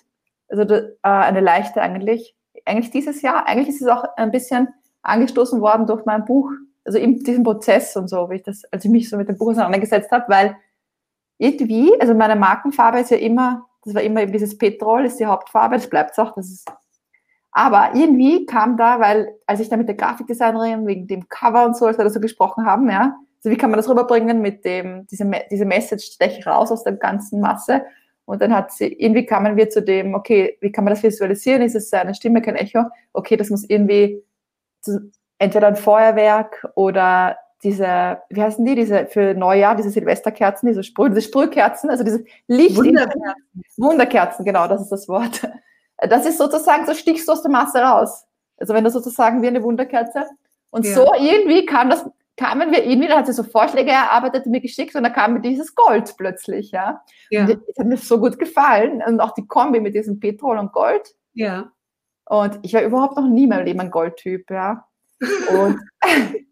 [0.48, 2.36] Also äh, eine leichte eigentlich.
[2.66, 4.68] Eigentlich dieses Jahr, eigentlich ist es auch ein bisschen
[5.04, 6.50] angestoßen worden durch mein Buch,
[6.86, 9.38] also in diesem Prozess und so, wie ich das, als ich mich so mit dem
[9.38, 10.58] Buch auseinandergesetzt habe, weil
[11.38, 15.26] irgendwie, also meine Markenfarbe ist ja immer, das war immer eben dieses Petrol, ist die
[15.26, 16.72] Hauptfarbe, das bleibt auch, das ist.
[17.52, 21.76] Aber irgendwie kam da, weil, als ich da mit der Grafikdesignerin wegen dem Cover und
[21.76, 24.64] so, als wir da so gesprochen haben, ja, also wie kann man das rüberbringen mit
[24.66, 27.84] dem, diese, diese Message, stech raus aus der ganzen Masse.
[28.26, 31.64] Und dann hat sie, irgendwie kamen wir zu dem, okay, wie kann man das visualisieren?
[31.64, 32.84] Ist es eine Stimme, kein Echo?
[33.14, 34.24] Okay, das muss irgendwie
[35.38, 41.10] entweder ein Feuerwerk oder diese, wie heißen die, diese für Neujahr, diese Silvesterkerzen, diese, Sprüh,
[41.10, 42.78] diese Sprühkerzen, also diese Licht.
[42.78, 43.64] Wunderkerzen.
[43.78, 45.42] Wunderkerzen, genau, das ist das Wort.
[45.98, 48.26] Das ist sozusagen, so stichst du aus der Masse raus.
[48.58, 50.26] Also wenn du sozusagen wie eine Wunderkerze.
[50.72, 50.96] Und ja.
[50.96, 54.62] so irgendwie kam das, kamen wir irgendwie, da hat sie so Vorschläge erarbeitet und mir
[54.62, 57.04] geschickt und da kam mir dieses Gold plötzlich, ja.
[57.30, 57.42] ja.
[57.42, 59.04] Und das hat mir so gut gefallen.
[59.06, 61.14] Und auch die Kombi mit diesem Petrol und Gold.
[61.34, 61.72] Ja.
[62.32, 64.88] Und ich war überhaupt noch nie in meinem Leben ein Goldtyp, ja.
[65.20, 65.78] Und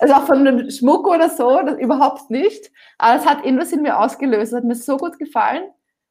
[0.00, 2.72] also auch von einem Schmuck oder so, das überhaupt nicht.
[2.98, 4.52] Aber es hat irgendwas in mir ausgelöst.
[4.52, 5.62] Es hat mir so gut gefallen.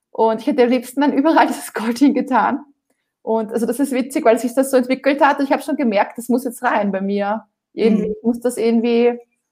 [0.10, 2.64] Und ich hätte am liebsten dann überall dieses Gold hingetan.
[3.24, 5.42] Und also das ist witzig, weil sich das so entwickelt hat.
[5.42, 7.44] Ich habe schon gemerkt, das muss jetzt rein bei mir.
[7.74, 8.16] Irgendwie mhm.
[8.24, 9.10] muss das irgendwie,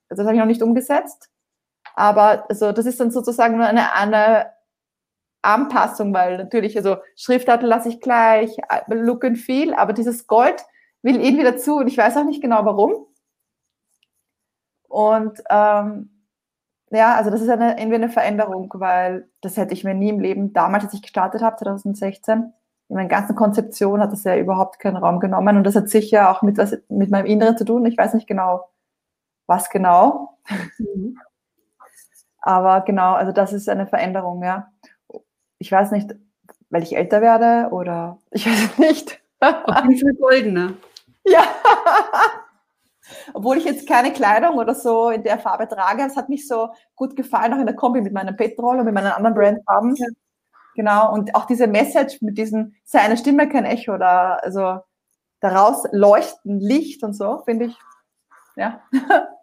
[0.08, 1.30] also das habe ich noch nicht umgesetzt.
[1.94, 4.55] Aber also das ist dann sozusagen nur eine, eine
[5.46, 10.64] Anpassung, weil natürlich, also Schriftarten lasse ich gleich, Look and Feel, aber dieses Gold
[11.02, 13.08] will irgendwie dazu und ich weiß auch nicht genau warum.
[14.88, 16.10] Und ähm,
[16.92, 20.20] ja, also das ist eine, irgendwie eine Veränderung, weil das hätte ich mir nie im
[20.20, 22.54] Leben, damals, als ich gestartet habe, 2016,
[22.88, 26.32] in meiner ganzen Konzeption hat das ja überhaupt keinen Raum genommen und das hat sicher
[26.32, 27.86] auch mit, was, mit meinem Inneren zu tun.
[27.86, 28.70] Ich weiß nicht genau,
[29.48, 30.38] was genau.
[30.78, 31.18] Mhm.
[32.40, 34.72] Aber genau, also das ist eine Veränderung, ja
[35.66, 36.14] ich weiß nicht,
[36.70, 39.20] weil ich älter werde oder ich weiß nicht.
[39.40, 40.78] Auf jeden Fall goldene.
[41.28, 41.44] Ja.
[43.34, 46.70] Obwohl ich jetzt keine Kleidung oder so in der Farbe trage, es hat mich so
[46.96, 49.96] gut gefallen, auch in der Kombi mit meinem Petrol und mit meinen anderen Brandfarben.
[49.96, 50.06] Ja.
[50.76, 54.82] Genau, und auch diese Message mit diesem, seine Stimme kein Echo oder also
[55.40, 57.78] daraus leuchten Licht und so, finde ich,
[58.56, 58.84] ja.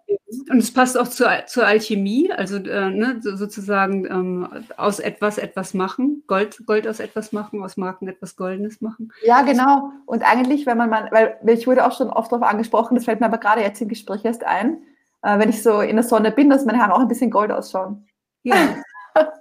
[0.51, 5.39] Und es passt auch zur, zur Alchemie, also äh, ne, so, sozusagen ähm, aus etwas
[5.39, 9.13] etwas machen, Gold, Gold aus etwas machen, aus Marken etwas Goldenes machen.
[9.25, 9.93] Ja, genau.
[10.07, 13.21] Und eigentlich, wenn man mal, weil ich wurde auch schon oft darauf angesprochen, das fällt
[13.21, 14.83] mir aber gerade jetzt im Gespräch erst ein,
[15.23, 17.51] äh, wenn ich so in der Sonne bin, dass meine Haare auch ein bisschen gold
[17.51, 18.07] ausschauen.
[18.43, 18.77] Ja.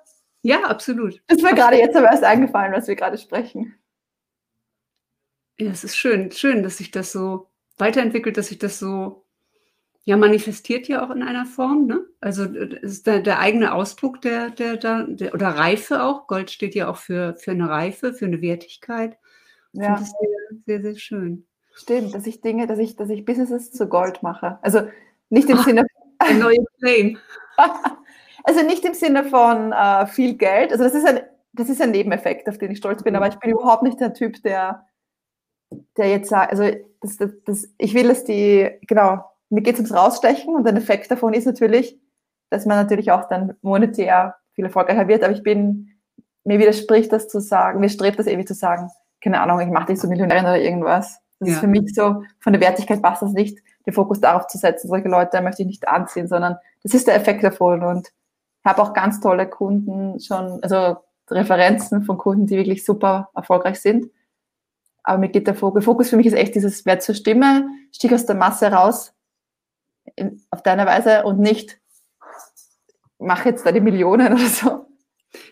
[0.44, 1.22] Ja, absolut.
[1.28, 3.76] Das ist mir gerade jetzt aber erst eingefallen, was wir gerade sprechen.
[5.60, 9.28] Ja, es ist schön, schön, dass sich das so weiterentwickelt, dass sich das so
[10.04, 11.86] ja manifestiert ja auch in einer Form.
[11.86, 12.02] Ne?
[12.22, 16.28] Also es ist der, der eigene Ausdruck der, der, der, der, oder Reife auch.
[16.28, 19.18] Gold steht ja auch für, für eine Reife, für eine Wertigkeit.
[19.74, 21.46] Ich Ja, das sehr, sehr, sehr schön.
[21.74, 24.58] stimmt, dass ich Dinge, dass ich, dass ich Businesses zu Gold mache.
[24.62, 24.88] Also
[25.30, 25.64] nicht im Ah.
[25.64, 25.84] Sinne,
[26.28, 27.18] Der neue Claim.
[28.44, 30.72] also nicht im Sinne von äh, viel Geld.
[30.72, 31.22] Also das ist ein,
[31.54, 34.14] das ist ein Nebeneffekt, auf den ich stolz bin, aber ich bin überhaupt nicht der
[34.14, 34.86] Typ, der,
[35.98, 36.64] der jetzt sagt, also
[37.02, 40.78] das, das, das, ich will, dass die, genau, mir geht es ums Rausstechen und ein
[40.78, 42.00] Effekt davon ist natürlich,
[42.50, 45.92] dass man natürlich auch dann monetär viel erfolgreicher wird, aber ich bin,
[46.44, 48.90] mir widerspricht das zu sagen, mir strebt das ewig zu sagen,
[49.22, 51.20] keine Ahnung, ich mache dich so Millionärin oder irgendwas.
[51.40, 51.62] Das ist Ja.
[51.62, 55.08] für mich so, von der Wertigkeit passt das nicht, den Fokus darauf zu setzen, solche
[55.08, 58.08] Leute möchte ich nicht anziehen, sondern das ist der Effekt davon und
[58.64, 60.98] ich habe auch ganz tolle Kunden schon, also
[61.30, 64.10] Referenzen von Kunden, die wirklich super erfolgreich sind.
[65.04, 68.14] Aber mir geht der Fokus, Fokus für mich ist echt dieses Wert zur Stimme, stich
[68.14, 69.14] aus der Masse raus,
[70.16, 71.80] in, auf deine Weise und nicht,
[73.20, 74.88] mach jetzt da die Millionen oder so.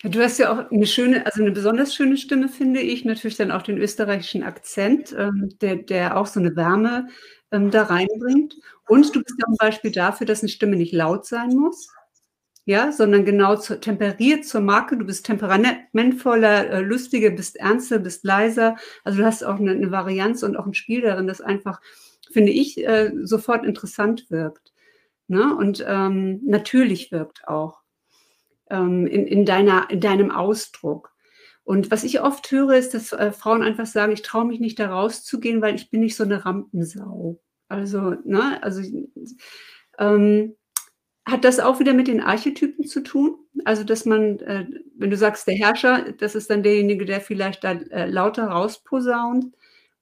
[0.03, 3.05] Ja, du hast ja auch eine schöne, also eine besonders schöne Stimme, finde ich.
[3.05, 7.07] Natürlich dann auch den österreichischen Akzent, ähm, der, der auch so eine Wärme
[7.51, 8.55] ähm, da reinbringt.
[8.88, 11.89] Und du bist ja ein Beispiel dafür, dass eine Stimme nicht laut sein muss,
[12.65, 14.97] ja, sondern genau zu, temperiert zur Marke.
[14.97, 18.75] Du bist temperamentvoller, äh, lustiger, bist ernster, bist leiser.
[19.03, 21.81] Also du hast auch eine, eine Varianz und auch ein Spiel darin, das einfach,
[22.32, 24.72] finde ich, äh, sofort interessant wirkt.
[25.28, 25.56] Ne?
[25.56, 27.82] Und ähm, natürlich wirkt auch
[28.70, 31.12] ähm, in, in, deiner, in deinem Ausdruck.
[31.63, 34.80] Und was ich oft höre, ist, dass äh, Frauen einfach sagen, ich traue mich nicht
[34.80, 37.39] da rauszugehen, weil ich bin nicht so eine Rampensau.
[37.68, 38.82] Also, ne, also
[40.00, 40.56] ähm,
[41.28, 43.36] hat das auch wieder mit den Archetypen zu tun?
[43.65, 44.65] Also, dass man, äh,
[44.98, 49.54] wenn du sagst, der Herrscher, das ist dann derjenige, der vielleicht da äh, lauter rausposaunt.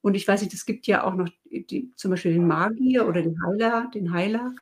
[0.07, 3.21] Und ich weiß nicht, es gibt ja auch noch die, zum Beispiel den Magier oder
[3.21, 4.53] den Heiler, den Heiler.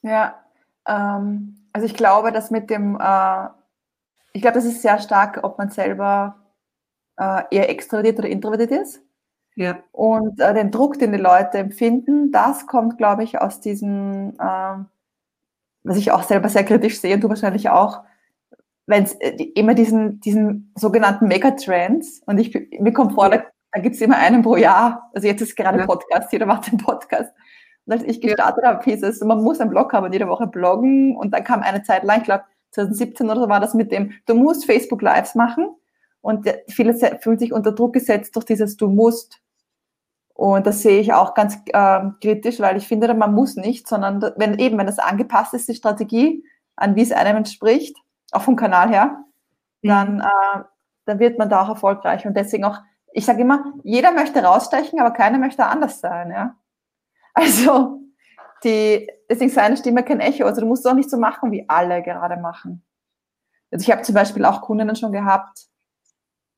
[0.00, 0.42] Ja,
[0.88, 3.48] ähm, also ich glaube, dass mit dem, äh,
[4.32, 6.36] ich glaube, das ist sehr stark, ob man selber
[7.18, 9.02] äh, eher extrovertiert oder introvertiert ist.
[9.56, 14.32] Ja, Und äh, den Druck, den die Leute empfinden, das kommt, glaube ich, aus diesem,
[14.40, 14.86] ähm,
[15.82, 18.04] was ich auch selber sehr kritisch sehe und du wahrscheinlich auch,
[18.86, 23.80] wenn es äh, immer diesen, diesen sogenannten Megatrends und ich, mir kommt vor, da, da
[23.80, 25.10] gibt es immer einen pro Jahr.
[25.14, 25.86] Also jetzt ist gerade Ja.
[25.86, 27.32] Podcast, jeder macht einen Podcast.
[27.86, 28.28] Und als ich Ja.
[28.28, 31.16] gestartet habe, hieß es, man muss einen Blog haben und jede Woche bloggen.
[31.16, 34.12] Und dann kam eine Zeit lang, ich glaube 2017 oder so war das mit dem,
[34.26, 35.74] du musst Facebook Lives machen.
[36.20, 39.40] Und viele fühlen sich unter Druck gesetzt durch dieses Du musst.
[40.34, 44.22] Und das sehe ich auch ganz ähm, kritisch, weil ich finde, man muss nicht, sondern
[44.36, 46.44] wenn eben, wenn das angepasst ist, die Strategie,
[46.76, 47.96] an wie es einem entspricht,
[48.32, 49.24] auch vom Kanal her,
[49.82, 50.62] dann, äh,
[51.04, 52.24] dann wird man da auch erfolgreich.
[52.26, 52.78] Und deswegen auch,
[53.12, 56.30] ich sage immer, jeder möchte rausstechen, aber keiner möchte anders sein.
[56.30, 56.56] Ja?
[57.34, 58.00] Also,
[58.64, 60.44] die, deswegen ist seine Stimme kein Echo.
[60.44, 62.84] Also du musst es auch nicht so machen, wie alle gerade machen.
[63.70, 65.66] Also ich habe zum Beispiel auch Kundinnen schon gehabt,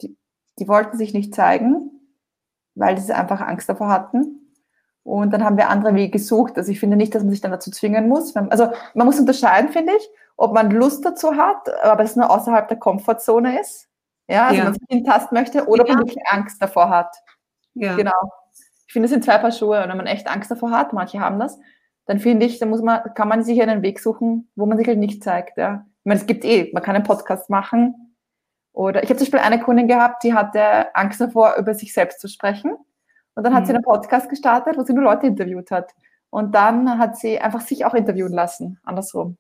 [0.03, 0.17] die,
[0.59, 1.91] die wollten sich nicht zeigen,
[2.75, 4.53] weil sie einfach Angst davor hatten.
[5.03, 6.57] Und dann haben wir andere Wege gesucht.
[6.57, 8.35] Also ich finde nicht, dass man sich dann dazu zwingen muss.
[8.37, 12.69] Also man muss unterscheiden, finde ich, ob man Lust dazu hat, aber es nur außerhalb
[12.69, 13.89] der Komfortzone ist.
[14.29, 14.65] Ja, also Ja.
[14.65, 15.95] man sich hintasten möchte oder Ja.
[15.95, 17.15] man wirklich Angst davor hat.
[17.75, 17.95] ja.
[17.97, 18.13] Genau.
[18.87, 19.83] Ich finde, es sind zwei Paar Schuhe.
[19.83, 21.59] Und wenn man echt Angst davor hat, manche haben das,
[22.07, 24.87] dann finde ich, da muss man, kann man sich einen Weg suchen, wo man sich
[24.87, 25.57] halt nicht zeigt.
[25.59, 25.85] Ja.
[26.01, 28.17] Ich meine, es gibt eh, man kann einen Podcast machen.
[28.73, 32.21] Oder ich habe zum Beispiel eine Kundin gehabt, die hatte Angst davor, über sich selbst
[32.21, 32.77] zu sprechen.
[33.35, 33.67] Und dann hat Mhm.
[33.67, 35.93] sie einen Podcast gestartet, wo sie nur Leute interviewt hat.
[36.31, 39.37] Und dann hat sie einfach sich auch interviewen lassen, andersrum.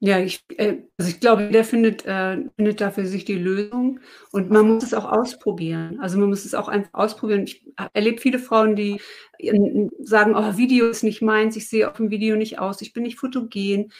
[0.00, 3.98] Ja, ich, äh, also ich glaube, jeder findet, äh, findet da für sich die Lösung
[4.30, 5.98] und man muss es auch ausprobieren.
[6.00, 7.42] Also man muss es auch einfach ausprobieren.
[7.42, 9.00] Ich erlebe viele Frauen, die
[9.38, 12.92] äh, sagen, oh, Video ist nicht meins, ich sehe auf dem Video nicht aus, ich
[12.92, 13.90] bin nicht fotogen.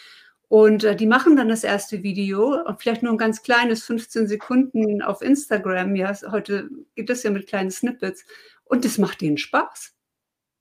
[0.46, 4.28] Und äh, die machen dann das erste Video und vielleicht nur ein ganz kleines, 15
[4.28, 5.96] Sekunden auf Instagram.
[5.96, 8.24] Ja, heute geht das ja mit kleinen Snippets.
[8.64, 9.94] Und das macht denen Spaß.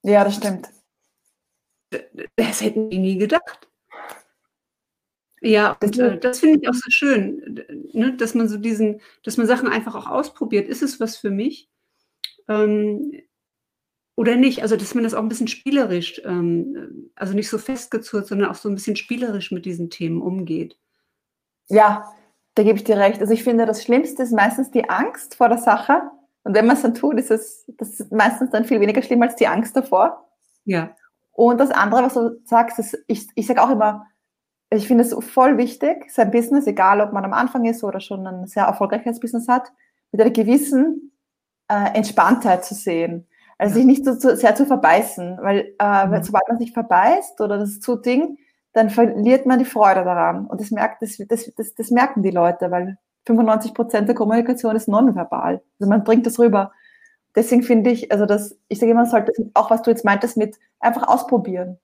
[0.03, 0.67] Ja, das stimmt.
[2.35, 3.69] Das hätten die nie gedacht.
[5.41, 7.63] Ja, Das und äh, das finde ich auch so schön,
[7.93, 10.67] ne, dass man so diesen, dass man Sachen einfach auch ausprobiert.
[10.67, 11.69] Ist es was für mich?
[12.47, 13.11] Ähm,
[14.15, 14.63] oder nicht?
[14.63, 18.55] Also, dass man das auch ein bisschen spielerisch, ähm, also nicht so festgezurrt, sondern auch
[18.55, 20.77] so ein bisschen spielerisch mit diesen Themen umgeht.
[21.69, 22.11] Ja,
[22.55, 23.21] da gebe ich dir recht.
[23.21, 26.01] Also ich finde, das Schlimmste ist meistens die Angst vor der Sache.
[26.43, 29.21] Und wenn man es dann tut, ist es das ist meistens dann viel weniger schlimm
[29.21, 30.27] als die Angst davor.
[30.65, 30.95] Ja,
[31.31, 34.07] Und das andere, was du sagst, ist, ich, ich sage auch immer,
[34.69, 38.27] ich finde es voll wichtig, sein Business, egal ob man am Anfang ist oder schon
[38.27, 39.71] ein sehr erfolgreiches Business hat,
[40.11, 41.11] mit einer gewissen
[41.69, 43.27] äh, Entspanntheit zu sehen.
[43.57, 46.23] Also sich nicht so zu, sehr zu verbeißen, weil äh, mhm.
[46.23, 48.37] sobald man sich verbeißt oder das zu Ding,
[48.73, 50.45] dann verliert man die Freude daran.
[50.45, 54.75] Und das, merkt, das, das, das, das merken die Leute, weil 95 Prozent der Kommunikation
[54.75, 55.61] ist nonverbal.
[55.79, 56.71] Also man bringt das rüber.
[57.35, 60.37] Deswegen finde ich, also das, ich sage immer, man sollte auch, was du jetzt meintest,
[60.37, 61.79] mit einfach ausprobieren.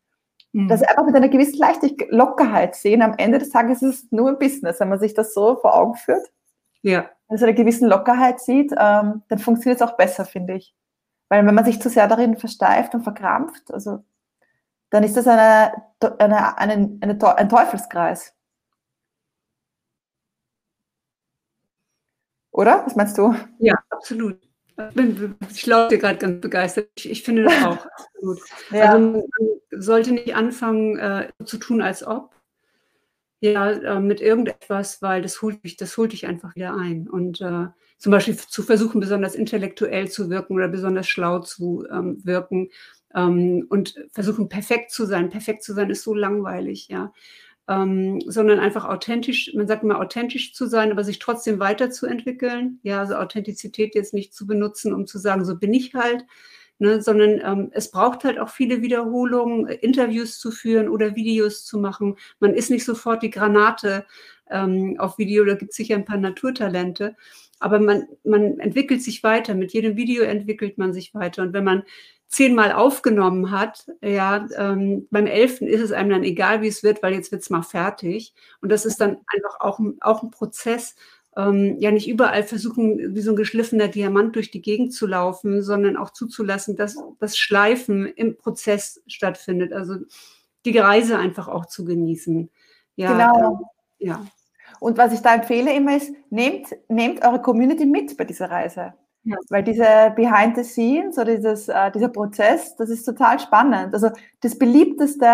[0.53, 0.67] Mhm.
[0.67, 3.01] Das einfach mit einer gewissen Leichtigkeit, Lockerheit sehen.
[3.01, 5.75] Am Ende des Tages ist es nur ein Business, wenn man sich das so vor
[5.75, 6.31] Augen führt.
[6.83, 7.09] Ja.
[7.27, 10.75] Wenn man eine gewissen Lockerheit sieht, ähm, dann funktioniert es auch besser, finde ich.
[11.29, 14.03] Weil wenn man sich zu sehr darin versteift und verkrampft, also
[14.91, 15.73] dann ist das eine,
[16.19, 18.35] eine, eine, eine, ein Teufelskreis.
[22.51, 22.83] Oder?
[22.85, 23.33] Was meinst du?
[23.57, 24.39] Ja, absolut.
[24.95, 26.89] Ich, ich laute gerade ganz begeistert.
[26.95, 28.39] Ich, ich, finde das auch absolut.
[28.71, 28.93] Ja.
[28.93, 29.23] Also man
[29.71, 32.31] sollte nicht anfangen äh, zu tun, als ob.
[33.39, 37.09] Ja, äh, mit irgendetwas, weil das holt dich, das holt dich einfach wieder ein.
[37.09, 37.67] Und äh,
[37.97, 42.69] zum Beispiel zu versuchen, besonders intellektuell zu wirken oder besonders schlau zu ähm, wirken
[43.13, 45.29] ähm, und versuchen, perfekt zu sein.
[45.29, 47.13] Perfekt zu sein ist so langweilig, ja
[47.67, 52.79] ähm, sondern einfach authentisch, man sagt immer authentisch zu sein, aber sich trotzdem weiterzuentwickeln.
[52.83, 56.25] Ja, also Authentizität jetzt nicht zu benutzen, um zu sagen, so bin ich halt,
[56.79, 61.79] ne, sondern ähm, es braucht halt auch viele Wiederholungen, Interviews zu führen oder Videos zu
[61.79, 62.17] machen.
[62.39, 64.05] Man ist nicht sofort die Granate
[64.49, 67.15] ähm, auf Video, da gibt es sicher ein paar Naturtalente.
[67.59, 69.55] Aber man, man entwickelt sich weiter.
[69.55, 71.43] Mit jedem Video entwickelt man sich weiter.
[71.43, 71.83] Und wenn man
[72.33, 77.03] zehnmal aufgenommen hat, ja, ähm, beim elften ist es einem dann egal, wie es wird,
[77.03, 78.33] weil jetzt wird es mal fertig.
[78.59, 80.95] Und das ist dann einfach auch, auch ein Prozess,
[81.37, 85.61] ähm, ja nicht überall versuchen, wie so ein geschliffener Diamant durch die Gegend zu laufen,
[85.61, 89.71] sondern auch zuzulassen, dass das Schleifen im Prozess stattfindet.
[89.71, 89.97] Also
[90.65, 92.49] die Reise einfach auch zu genießen.
[92.95, 93.51] Ja, genau.
[93.51, 93.65] Ähm,
[93.99, 94.25] ja.
[94.79, 98.95] Und was ich da empfehle immer ist, nehmt, nehmt eure Community mit bei dieser Reise.
[99.25, 99.37] Ja.
[99.49, 103.93] Weil diese Behind the Scenes oder dieses, äh, dieser Prozess, das ist total spannend.
[103.93, 104.09] Also
[104.41, 105.27] das beliebteste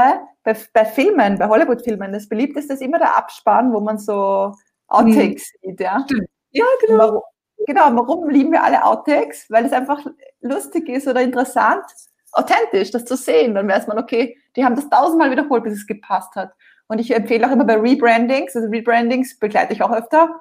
[0.43, 4.53] bei, bei Filmen, bei Hollywood-Filmen, das beliebteste ist immer der Abspann, wo man so
[4.87, 5.69] Outtakes mhm.
[5.69, 5.79] sieht.
[5.79, 6.05] Ja,
[6.51, 6.99] ja genau.
[6.99, 7.21] Warum,
[7.65, 9.47] genau, warum lieben wir alle Outtakes?
[9.49, 10.05] Weil es einfach
[10.41, 11.83] lustig ist oder interessant,
[12.31, 13.55] authentisch, das zu sehen.
[13.55, 16.51] Dann weiß man, okay, die haben das tausendmal wiederholt, bis es gepasst hat.
[16.87, 20.39] Und ich empfehle auch immer bei Rebrandings, also Rebrandings begleite ich auch öfter,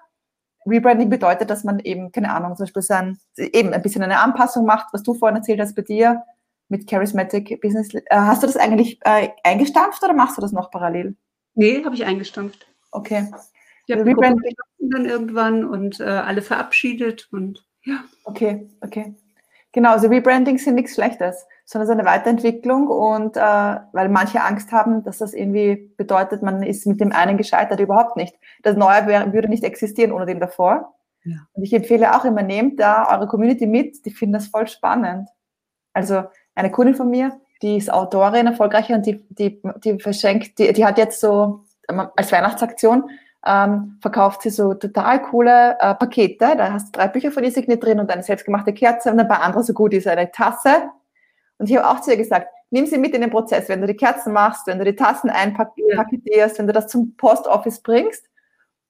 [0.66, 4.64] Rebranding bedeutet, dass man eben, keine Ahnung, zum Beispiel sein, eben ein bisschen eine Anpassung
[4.66, 6.22] macht, was du vorhin erzählt hast bei dir
[6.68, 7.94] mit Charismatic Business.
[7.94, 11.16] Äh, hast du das eigentlich äh, eingestampft oder machst du das noch parallel?
[11.54, 12.66] Nee, habe ich eingestampft.
[12.90, 13.30] Okay.
[13.86, 18.04] Ich habe Rebranding dann irgendwann und äh, alle verabschiedet und ja.
[18.24, 19.14] Okay, okay.
[19.72, 24.42] Genau, also Rebranding sind nichts Schlechtes sondern es ist eine Weiterentwicklung und äh, weil manche
[24.42, 28.34] Angst haben, dass das irgendwie bedeutet, man ist mit dem einen gescheitert, überhaupt nicht.
[28.62, 30.94] Das Neue wär, würde nicht existieren ohne den davor.
[31.24, 31.36] Ja.
[31.52, 35.28] Und ich empfehle auch immer, nehmt da eure Community mit, die finden das voll spannend.
[35.92, 40.72] Also eine Kundin von mir, die ist Autorin, erfolgreicher und die, die, die verschenkt, die,
[40.72, 43.10] die hat jetzt so ähm, als Weihnachtsaktion
[43.44, 46.56] ähm, verkauft sie so total coole äh, Pakete.
[46.56, 49.28] Da hast du drei Bücher von ihr signiert drin und eine selbstgemachte Kerze und ein
[49.28, 50.88] paar andere so gut ist eine Tasse
[51.58, 53.86] und ich habe auch zu ihr gesagt, nimm sie mit in den Prozess, wenn du
[53.86, 58.26] die Kerzen machst, wenn du die Tassen einpaketierst, wenn du das zum Postoffice bringst.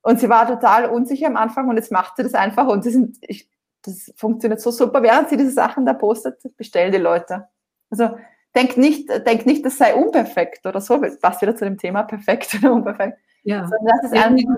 [0.02, 2.90] Und sie war total unsicher am Anfang und jetzt macht sie das einfach und sie
[2.90, 3.50] sind, ich,
[3.82, 5.02] das funktioniert so super.
[5.02, 7.48] Während sie diese Sachen da postet, bestellen die Leute.
[7.90, 8.16] Also
[8.54, 11.00] denk nicht, denk nicht, das sei unperfekt oder so.
[11.20, 13.18] Passt wieder zu dem Thema perfekt oder unperfekt.
[13.42, 13.66] Ja.
[13.66, 14.56] Sondern das ist ja, einfach,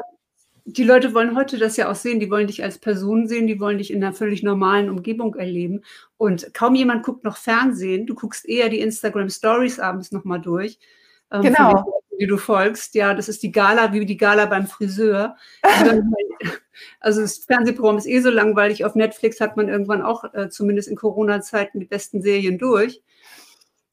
[0.65, 3.61] die Leute wollen heute das ja auch sehen, die wollen dich als Person sehen, die
[3.61, 5.83] wollen dich in einer völlig normalen Umgebung erleben.
[6.17, 10.79] Und kaum jemand guckt noch Fernsehen, du guckst eher die Instagram Stories abends nochmal durch.
[11.33, 12.03] Ähm, genau.
[12.21, 15.37] Die du folgst, ja, das ist die Gala, wie die Gala beim Friseur.
[17.01, 18.85] also das Fernsehprogramm ist eh so langweilig.
[18.85, 23.03] Auf Netflix hat man irgendwann auch, äh, zumindest in Corona-Zeiten, die besten Serien durch.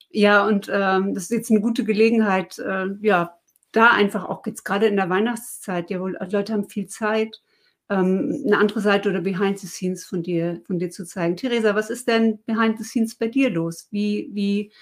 [0.09, 3.36] Ja, und ähm, das ist jetzt eine gute Gelegenheit, äh, ja,
[3.77, 7.41] da einfach auch jetzt gerade in der Weihnachtszeit, ja wohl, Leute haben viel Zeit,
[7.89, 11.37] ähm, eine andere Seite oder Behind the Scenes von dir, von dir zu zeigen.
[11.37, 13.87] Theresa, was ist denn Behind the Scenes bei dir los?
[13.91, 14.73] Wie, wie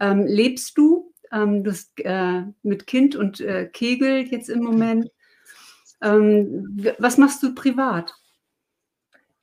[0.00, 1.12] ähm, lebst du?
[1.30, 5.10] Ähm, du hast äh, mit Kind und äh, Kegel jetzt im Moment.
[6.02, 8.14] Ähm, was machst du privat?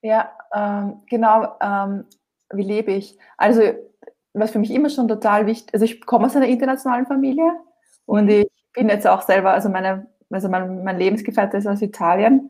[0.02, 1.56] Ja, ähm, genau.
[1.62, 2.06] Ähm,
[2.52, 3.18] wie lebe ich?
[3.38, 3.62] Also,
[4.34, 7.52] was für mich immer schon total wichtig, also ich komme aus einer internationalen Familie
[8.06, 8.30] und mhm.
[8.30, 12.49] ich bin jetzt auch selber, also meine, also mein, mein Lebensgefährte ist aus Italien.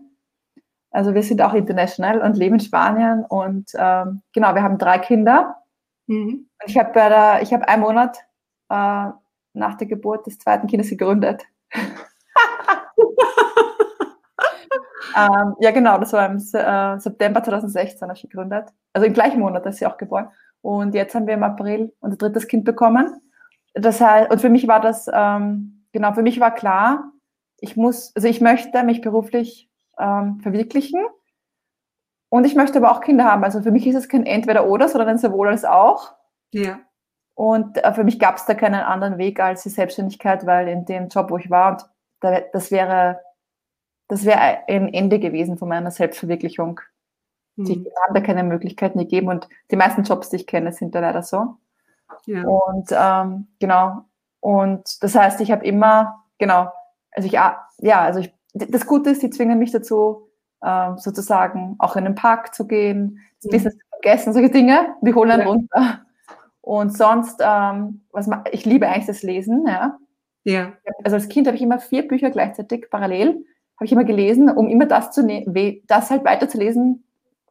[0.91, 4.99] Also wir sind auch international und leben in Spanien und ähm, genau, wir haben drei
[4.99, 5.55] Kinder.
[6.07, 6.49] Mhm.
[6.65, 8.17] Ich habe bei ich habe einen Monat
[8.69, 9.07] äh,
[9.53, 11.43] nach der Geburt des zweiten Kindes gegründet.
[15.15, 18.69] ähm, ja, genau, das war im äh, September 2016 habe ich gegründet.
[18.93, 20.29] Also im gleichen Monat ist sie auch geboren.
[20.61, 23.21] Und jetzt haben wir im April unser drittes Kind bekommen.
[23.73, 27.11] Das heißt, und für mich war das, ähm, genau, für mich war klar,
[27.59, 29.69] ich muss, also ich möchte mich beruflich
[29.99, 31.03] ähm, verwirklichen
[32.29, 33.43] und ich möchte aber auch Kinder haben.
[33.43, 36.13] Also für mich ist es kein Entweder-Oder, sondern ein sowohl als auch.
[36.51, 36.79] Ja.
[37.35, 40.85] Und äh, für mich gab es da keinen anderen Weg als die Selbstständigkeit, weil in
[40.85, 41.85] dem Job, wo ich war, und
[42.19, 43.21] da, das wäre,
[44.07, 46.79] das wäre ein Ende gewesen von meiner Selbstverwirklichung.
[47.55, 47.65] Mhm.
[47.65, 50.99] Die haben da keine Möglichkeiten gegeben und die meisten Jobs, die ich kenne, sind da
[50.99, 51.57] leider so.
[52.25, 52.43] Ja.
[52.43, 54.05] Und ähm, genau.
[54.47, 56.71] Und das heißt, ich habe immer, genau,
[57.11, 60.29] also ich, ja, also ich, das Gute ist, die zwingen mich dazu,
[60.63, 63.49] ähm, sozusagen auch in den Park zu gehen, das mhm.
[63.51, 65.47] Business zu vergessen, solche Dinge, die holen einen ja.
[65.49, 66.01] runter.
[66.61, 69.97] Und sonst, ähm, was ich liebe eigentlich das Lesen, ja.
[70.45, 70.71] Ja.
[71.03, 73.31] Also als Kind habe ich immer vier Bücher gleichzeitig parallel,
[73.75, 77.03] habe ich immer gelesen, um immer das zu ne-, das halt weiterzulesen,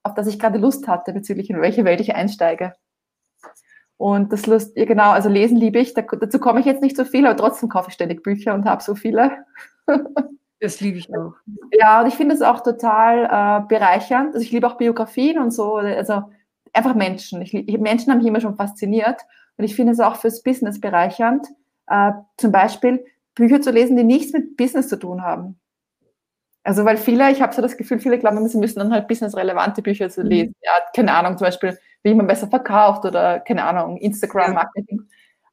[0.03, 2.73] auf das ich gerade Lust hatte, bezüglich in welche Welt ich einsteige.
[3.99, 5.95] Und das Lust, ja genau, also lesen liebe ich.
[5.95, 8.65] Da, dazu komme ich jetzt nicht so viel, aber trotzdem kaufe ich ständig Bücher und
[8.65, 9.45] habe so viele.
[10.59, 11.35] Das liebe ich auch.
[11.71, 14.35] Ja, und ich finde es auch total äh, bereichernd.
[14.35, 15.75] Also ich liebe auch Biografien und so.
[15.75, 16.23] Also
[16.73, 17.43] einfach Menschen.
[17.43, 19.21] Ich, Menschen haben mich immer schon fasziniert.
[19.59, 21.47] Und ich finde es auch fürs Business bereichernd,
[21.89, 25.59] äh, zum Beispiel Bücher zu lesen, die nichts mit Business zu tun haben.
[26.63, 29.83] Also weil viele, ich habe so das Gefühl, viele glauben, sie müssen dann halt businessrelevante
[29.83, 30.27] Bücher zu mhm.
[30.27, 30.55] lesen.
[30.63, 34.99] Ja, keine Ahnung, zum Beispiel, wie man besser verkauft oder keine Ahnung, Instagram-Marketing.
[34.99, 35.05] Ja.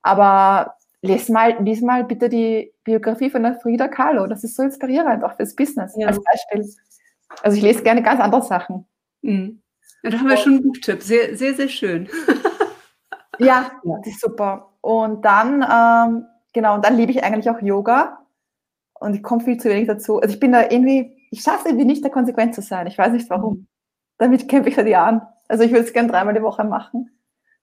[0.03, 4.27] Aber les mal, lies mal bitte die Biografie von der Frida Kahlo.
[4.27, 6.07] Das ist so inspirierend, auch fürs Business ja.
[6.07, 6.69] als Beispiel.
[7.41, 8.85] Also ich lese gerne ganz andere Sachen.
[9.21, 9.61] Mhm.
[10.03, 11.01] Ja, da haben wir schon einen Buchtipp.
[11.01, 12.07] Sehr, sehr, sehr schön.
[13.39, 14.73] ja, das ist super.
[14.81, 18.19] Und dann, ähm, genau, und dann liebe ich eigentlich auch Yoga
[18.99, 20.19] und ich komme viel zu wenig dazu.
[20.19, 22.85] Also ich bin da irgendwie, ich schaffe es irgendwie nicht, da konsequent zu sein.
[22.85, 23.53] Ich weiß nicht warum.
[23.53, 23.67] Mhm.
[24.19, 25.21] Damit kämpfe ich seit Jahren.
[25.53, 27.11] Also ich würde es gerne dreimal die Woche machen.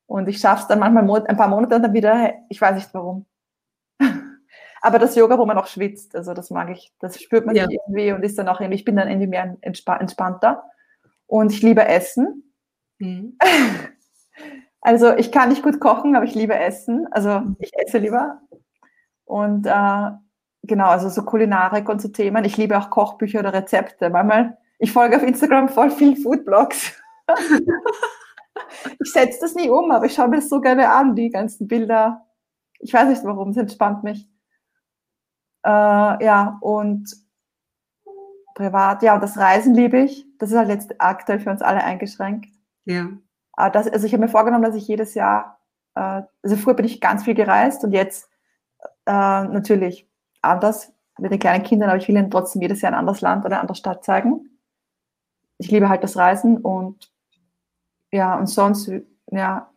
[0.07, 2.95] Und ich schaffe es dann manchmal ein paar Monate und dann wieder, ich weiß nicht
[2.95, 3.27] warum.
[4.81, 7.67] Aber das Yoga, wo man auch schwitzt, also das mag ich, das spürt man ja.
[7.69, 10.63] irgendwie und ist dann auch irgendwie, ich bin dann irgendwie mehr entspannter.
[11.27, 12.55] Und ich liebe Essen.
[12.99, 13.37] Mhm.
[14.83, 17.07] Also ich kann nicht gut kochen, aber ich liebe Essen.
[17.11, 18.41] Also ich esse lieber.
[19.27, 20.11] Und äh,
[20.63, 22.47] genau, also so Kulinarik und so Themen.
[22.47, 24.09] Ich liebe auch Kochbücher oder Rezepte.
[24.09, 26.97] Manchmal, ich folge auf Instagram voll viel Foodblogs.
[29.01, 31.69] ich setze das nie um, aber ich schaue mir das so gerne an, die ganzen
[31.69, 32.27] Bilder.
[32.79, 34.29] Ich weiß nicht warum, es entspannt mich.
[35.65, 35.69] Äh,
[36.25, 37.15] ja, und
[38.55, 40.27] privat, ja, und das Reisen liebe ich.
[40.39, 42.51] Das ist halt jetzt aktuell für uns alle eingeschränkt.
[42.85, 43.09] Ja.
[43.53, 45.59] Aber das, also ich habe mir vorgenommen, dass ich jedes Jahr,
[45.95, 48.31] äh, also früher bin ich ganz viel gereist und jetzt
[49.07, 50.09] äh, natürlich
[50.43, 53.45] anders mit den kleinen Kindern, aber ich will ihnen trotzdem jedes Jahr ein anderes Land
[53.45, 54.59] oder eine andere Stadt zeigen.
[55.59, 57.13] Ich liebe halt das Reisen und
[58.13, 58.91] ja, und sonst,
[59.31, 59.71] ja,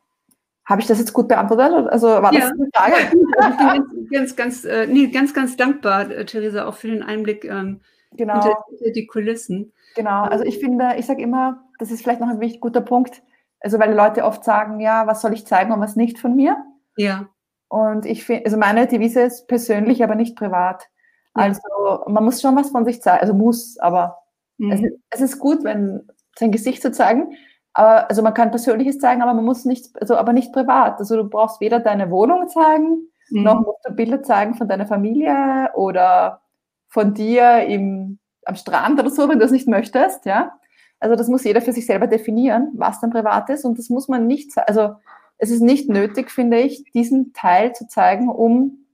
[0.65, 1.87] habe ich das jetzt gut beantwortet?
[1.89, 2.49] Also war das ja.
[2.49, 3.83] eine Frage?
[3.83, 7.43] ich bin ganz, ganz, äh, nee, ganz, ganz dankbar, äh, Theresa, auch für den Einblick
[7.45, 7.81] ähm,
[8.15, 8.33] genau.
[8.35, 9.73] hinter, hinter, die Kulissen.
[9.95, 13.21] Genau, also ich finde, ich sage immer, das ist vielleicht noch ein wichtig guter Punkt,
[13.59, 16.57] also weil Leute oft sagen, ja, was soll ich zeigen und was nicht von mir?
[16.95, 17.27] Ja.
[17.67, 20.89] Und ich finde, also meine Devise ist persönlich, aber nicht privat.
[21.35, 21.43] Ja.
[21.43, 21.61] Also
[22.07, 24.17] man muss schon was von sich zeigen, also muss, aber
[24.57, 24.71] mhm.
[24.71, 26.07] es, es, ist gut, wenn
[26.37, 27.35] sein Gesicht zu zeigen.
[27.73, 30.99] Also man kann Persönliches zeigen, aber man muss nicht, also aber nicht privat.
[30.99, 33.43] Also du brauchst weder deine Wohnung zeigen, mhm.
[33.43, 36.41] noch musst du Bilder zeigen von deiner Familie oder
[36.87, 40.53] von dir im, am Strand oder so, wenn du es nicht möchtest, ja.
[40.99, 43.65] Also das muss jeder für sich selber definieren, was dann privat ist.
[43.65, 44.95] Und das muss man nicht, also
[45.37, 48.85] es ist nicht nötig, finde ich, diesen Teil zu zeigen, um,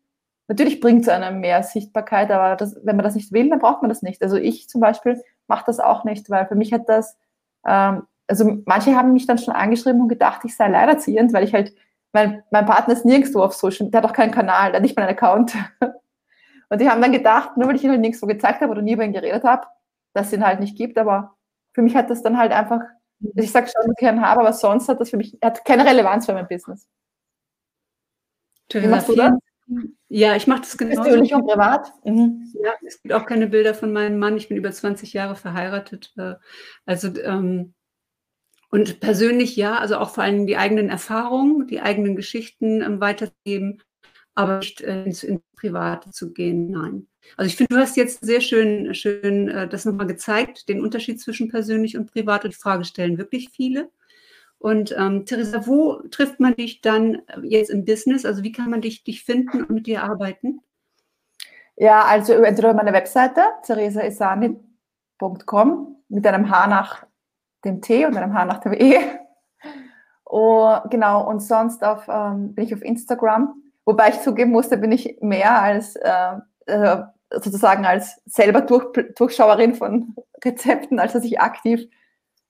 [0.48, 3.84] natürlich bringt es einem mehr Sichtbarkeit, aber das, wenn man das nicht will, dann braucht
[3.84, 4.24] man das nicht.
[4.24, 7.18] Also ich zum Beispiel mache das auch nicht, weil für mich hat das,
[7.68, 11.54] ähm, also manche haben mich dann schon angeschrieben und gedacht, ich sei leiderziehend, weil ich
[11.54, 11.74] halt,
[12.14, 14.96] mein, mein Partner ist nirgendwo auf Social, der hat auch keinen Kanal, der hat nicht
[14.96, 15.54] mal einen Account.
[16.72, 18.94] Und die haben dann gedacht, nur weil ich ihn halt nirgendwo gezeigt habe oder nie
[18.94, 19.66] über ihn geredet habe,
[20.14, 21.36] dass es ihn halt nicht gibt, aber
[21.74, 22.82] für mich hat das dann halt einfach,
[23.20, 25.86] ich sage schon, dass ich einen habe, aber sonst hat das für mich hat keine
[25.86, 26.88] Relevanz für mein Business.
[28.72, 29.32] Wie machst du das?
[30.08, 31.04] Ja, ich mache das genauso.
[31.04, 31.92] Persönlich und privat?
[32.04, 32.52] Mhm.
[32.64, 34.38] Ja, es gibt auch keine Bilder von meinem Mann.
[34.38, 36.14] Ich bin über 20 Jahre verheiratet.
[36.18, 36.36] Äh,
[36.86, 37.74] also ähm,
[38.70, 43.82] und persönlich ja, also auch vor allem die eigenen Erfahrungen, die eigenen Geschichten ähm, weiterzugeben,
[44.36, 46.70] aber nicht äh, ins, ins Private zu gehen.
[46.72, 47.08] Nein.
[47.36, 51.20] Also ich finde, du hast jetzt sehr schön, schön äh, das nochmal gezeigt, den Unterschied
[51.20, 52.46] zwischen persönlich und privat.
[52.46, 53.90] Und die Frage stellen wirklich viele.
[54.60, 58.26] Und ähm, Theresa, wo trifft man dich dann äh, jetzt im Business?
[58.26, 60.62] Also wie kann man dich, dich finden und mit dir arbeiten?
[61.76, 64.58] Ja, also entweder über meine Webseite, Theresa Esani,
[65.46, 67.06] .com mit einem H nach
[67.66, 68.98] dem T und einem H nach dem E.
[70.26, 73.54] Oh, genau, und sonst auf, ähm, bin ich auf Instagram,
[73.86, 76.36] wobei ich zugeben musste, bin ich mehr als äh,
[76.68, 78.86] äh, sozusagen als selber Durch,
[79.16, 81.82] Durchschauerin von Rezepten, als dass ich aktiv,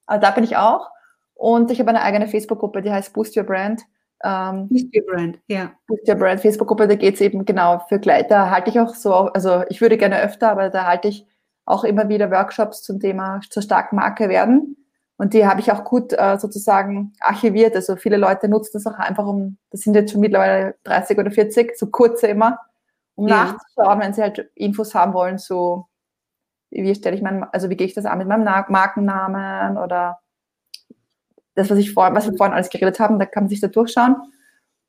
[0.07, 0.89] äh, da bin ich auch.
[1.33, 3.81] Und ich habe eine eigene Facebook-Gruppe, die heißt Boost Your Brand.
[4.23, 5.71] Ähm, Boost Your Brand, ja.
[5.87, 8.29] Boost Your Brand Facebook-Gruppe, da geht es eben genau für Kleid.
[8.29, 11.25] Da halte ich auch so, also ich würde gerne öfter, aber da halte ich
[11.65, 14.75] auch immer wieder Workshops zum Thema zur starken Marke werden.
[15.19, 17.75] Und die habe ich auch gut äh, sozusagen archiviert.
[17.75, 21.29] Also viele Leute nutzen das auch einfach um, das sind jetzt schon mittlerweile 30 oder
[21.29, 22.57] 40, so kurze immer,
[23.15, 23.43] um ja.
[23.43, 25.87] nachzuschauen, wenn sie halt Infos haben wollen, so
[26.69, 30.19] wie stelle ich mein, also wie gehe ich das an mit meinem Markennamen oder
[31.55, 33.67] das, was ich vor, was wir vorhin alles geredet haben, da kann man sich da
[33.67, 34.15] durchschauen.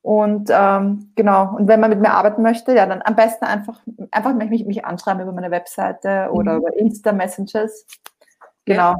[0.01, 3.81] Und ähm, genau, und wenn man mit mir arbeiten möchte, ja, dann am besten einfach,
[4.11, 6.59] einfach mich, mich anschreiben über meine Webseite oder mhm.
[6.59, 7.85] über Insta-Messages.
[8.63, 8.91] Genau.
[8.91, 8.97] Ja.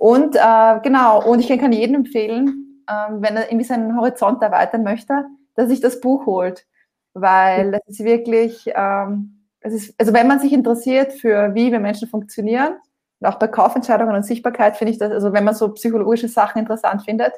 [0.00, 4.82] Und äh, genau, und ich kann jedem empfehlen, ähm, wenn er irgendwie seinen Horizont erweitern
[4.82, 5.26] möchte,
[5.56, 6.66] dass sich das Buch holt.
[7.12, 11.80] Weil das ist wirklich, ähm, es ist, also wenn man sich interessiert für wie wir
[11.80, 12.76] Menschen funktionieren,
[13.20, 16.60] und auch bei Kaufentscheidungen und Sichtbarkeit finde ich das, also wenn man so psychologische Sachen
[16.60, 17.34] interessant findet,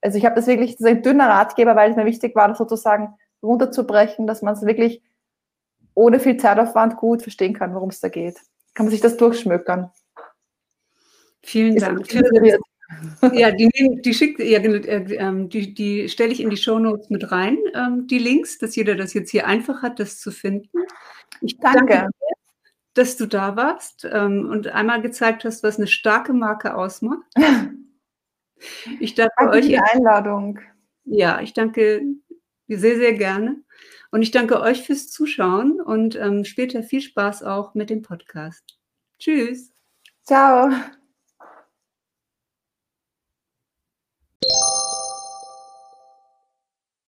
[0.00, 2.48] also ich habe das wirklich, das ist ein dünner Ratgeber, weil es mir wichtig war,
[2.48, 3.12] das sozusagen
[3.42, 5.02] runterzubrechen, dass man es wirklich
[5.92, 8.40] ohne viel Zeitaufwand gut verstehen kann, worum es da geht.
[8.72, 9.90] Kann man sich das durchschmökern.
[11.44, 12.08] Vielen Dank.
[13.32, 13.70] Ja, die,
[14.04, 18.06] die, schickt, ja, äh, ähm, die, die stelle ich in die Shownotes mit rein, ähm,
[18.06, 20.68] die Links, dass jeder das jetzt hier einfach hat, das zu finden.
[21.40, 22.10] Ich danke, danke
[22.94, 27.26] dass du da warst ähm, und einmal gezeigt hast, was eine starke Marke ausmacht.
[28.98, 29.64] Ich danke, danke euch.
[29.64, 30.58] Für die Einladung.
[31.04, 32.00] Ja, ich danke
[32.66, 33.62] sehr, sehr gerne.
[34.10, 38.78] Und ich danke euch fürs Zuschauen und ähm, später viel Spaß auch mit dem Podcast.
[39.18, 39.70] Tschüss.
[40.22, 40.70] Ciao.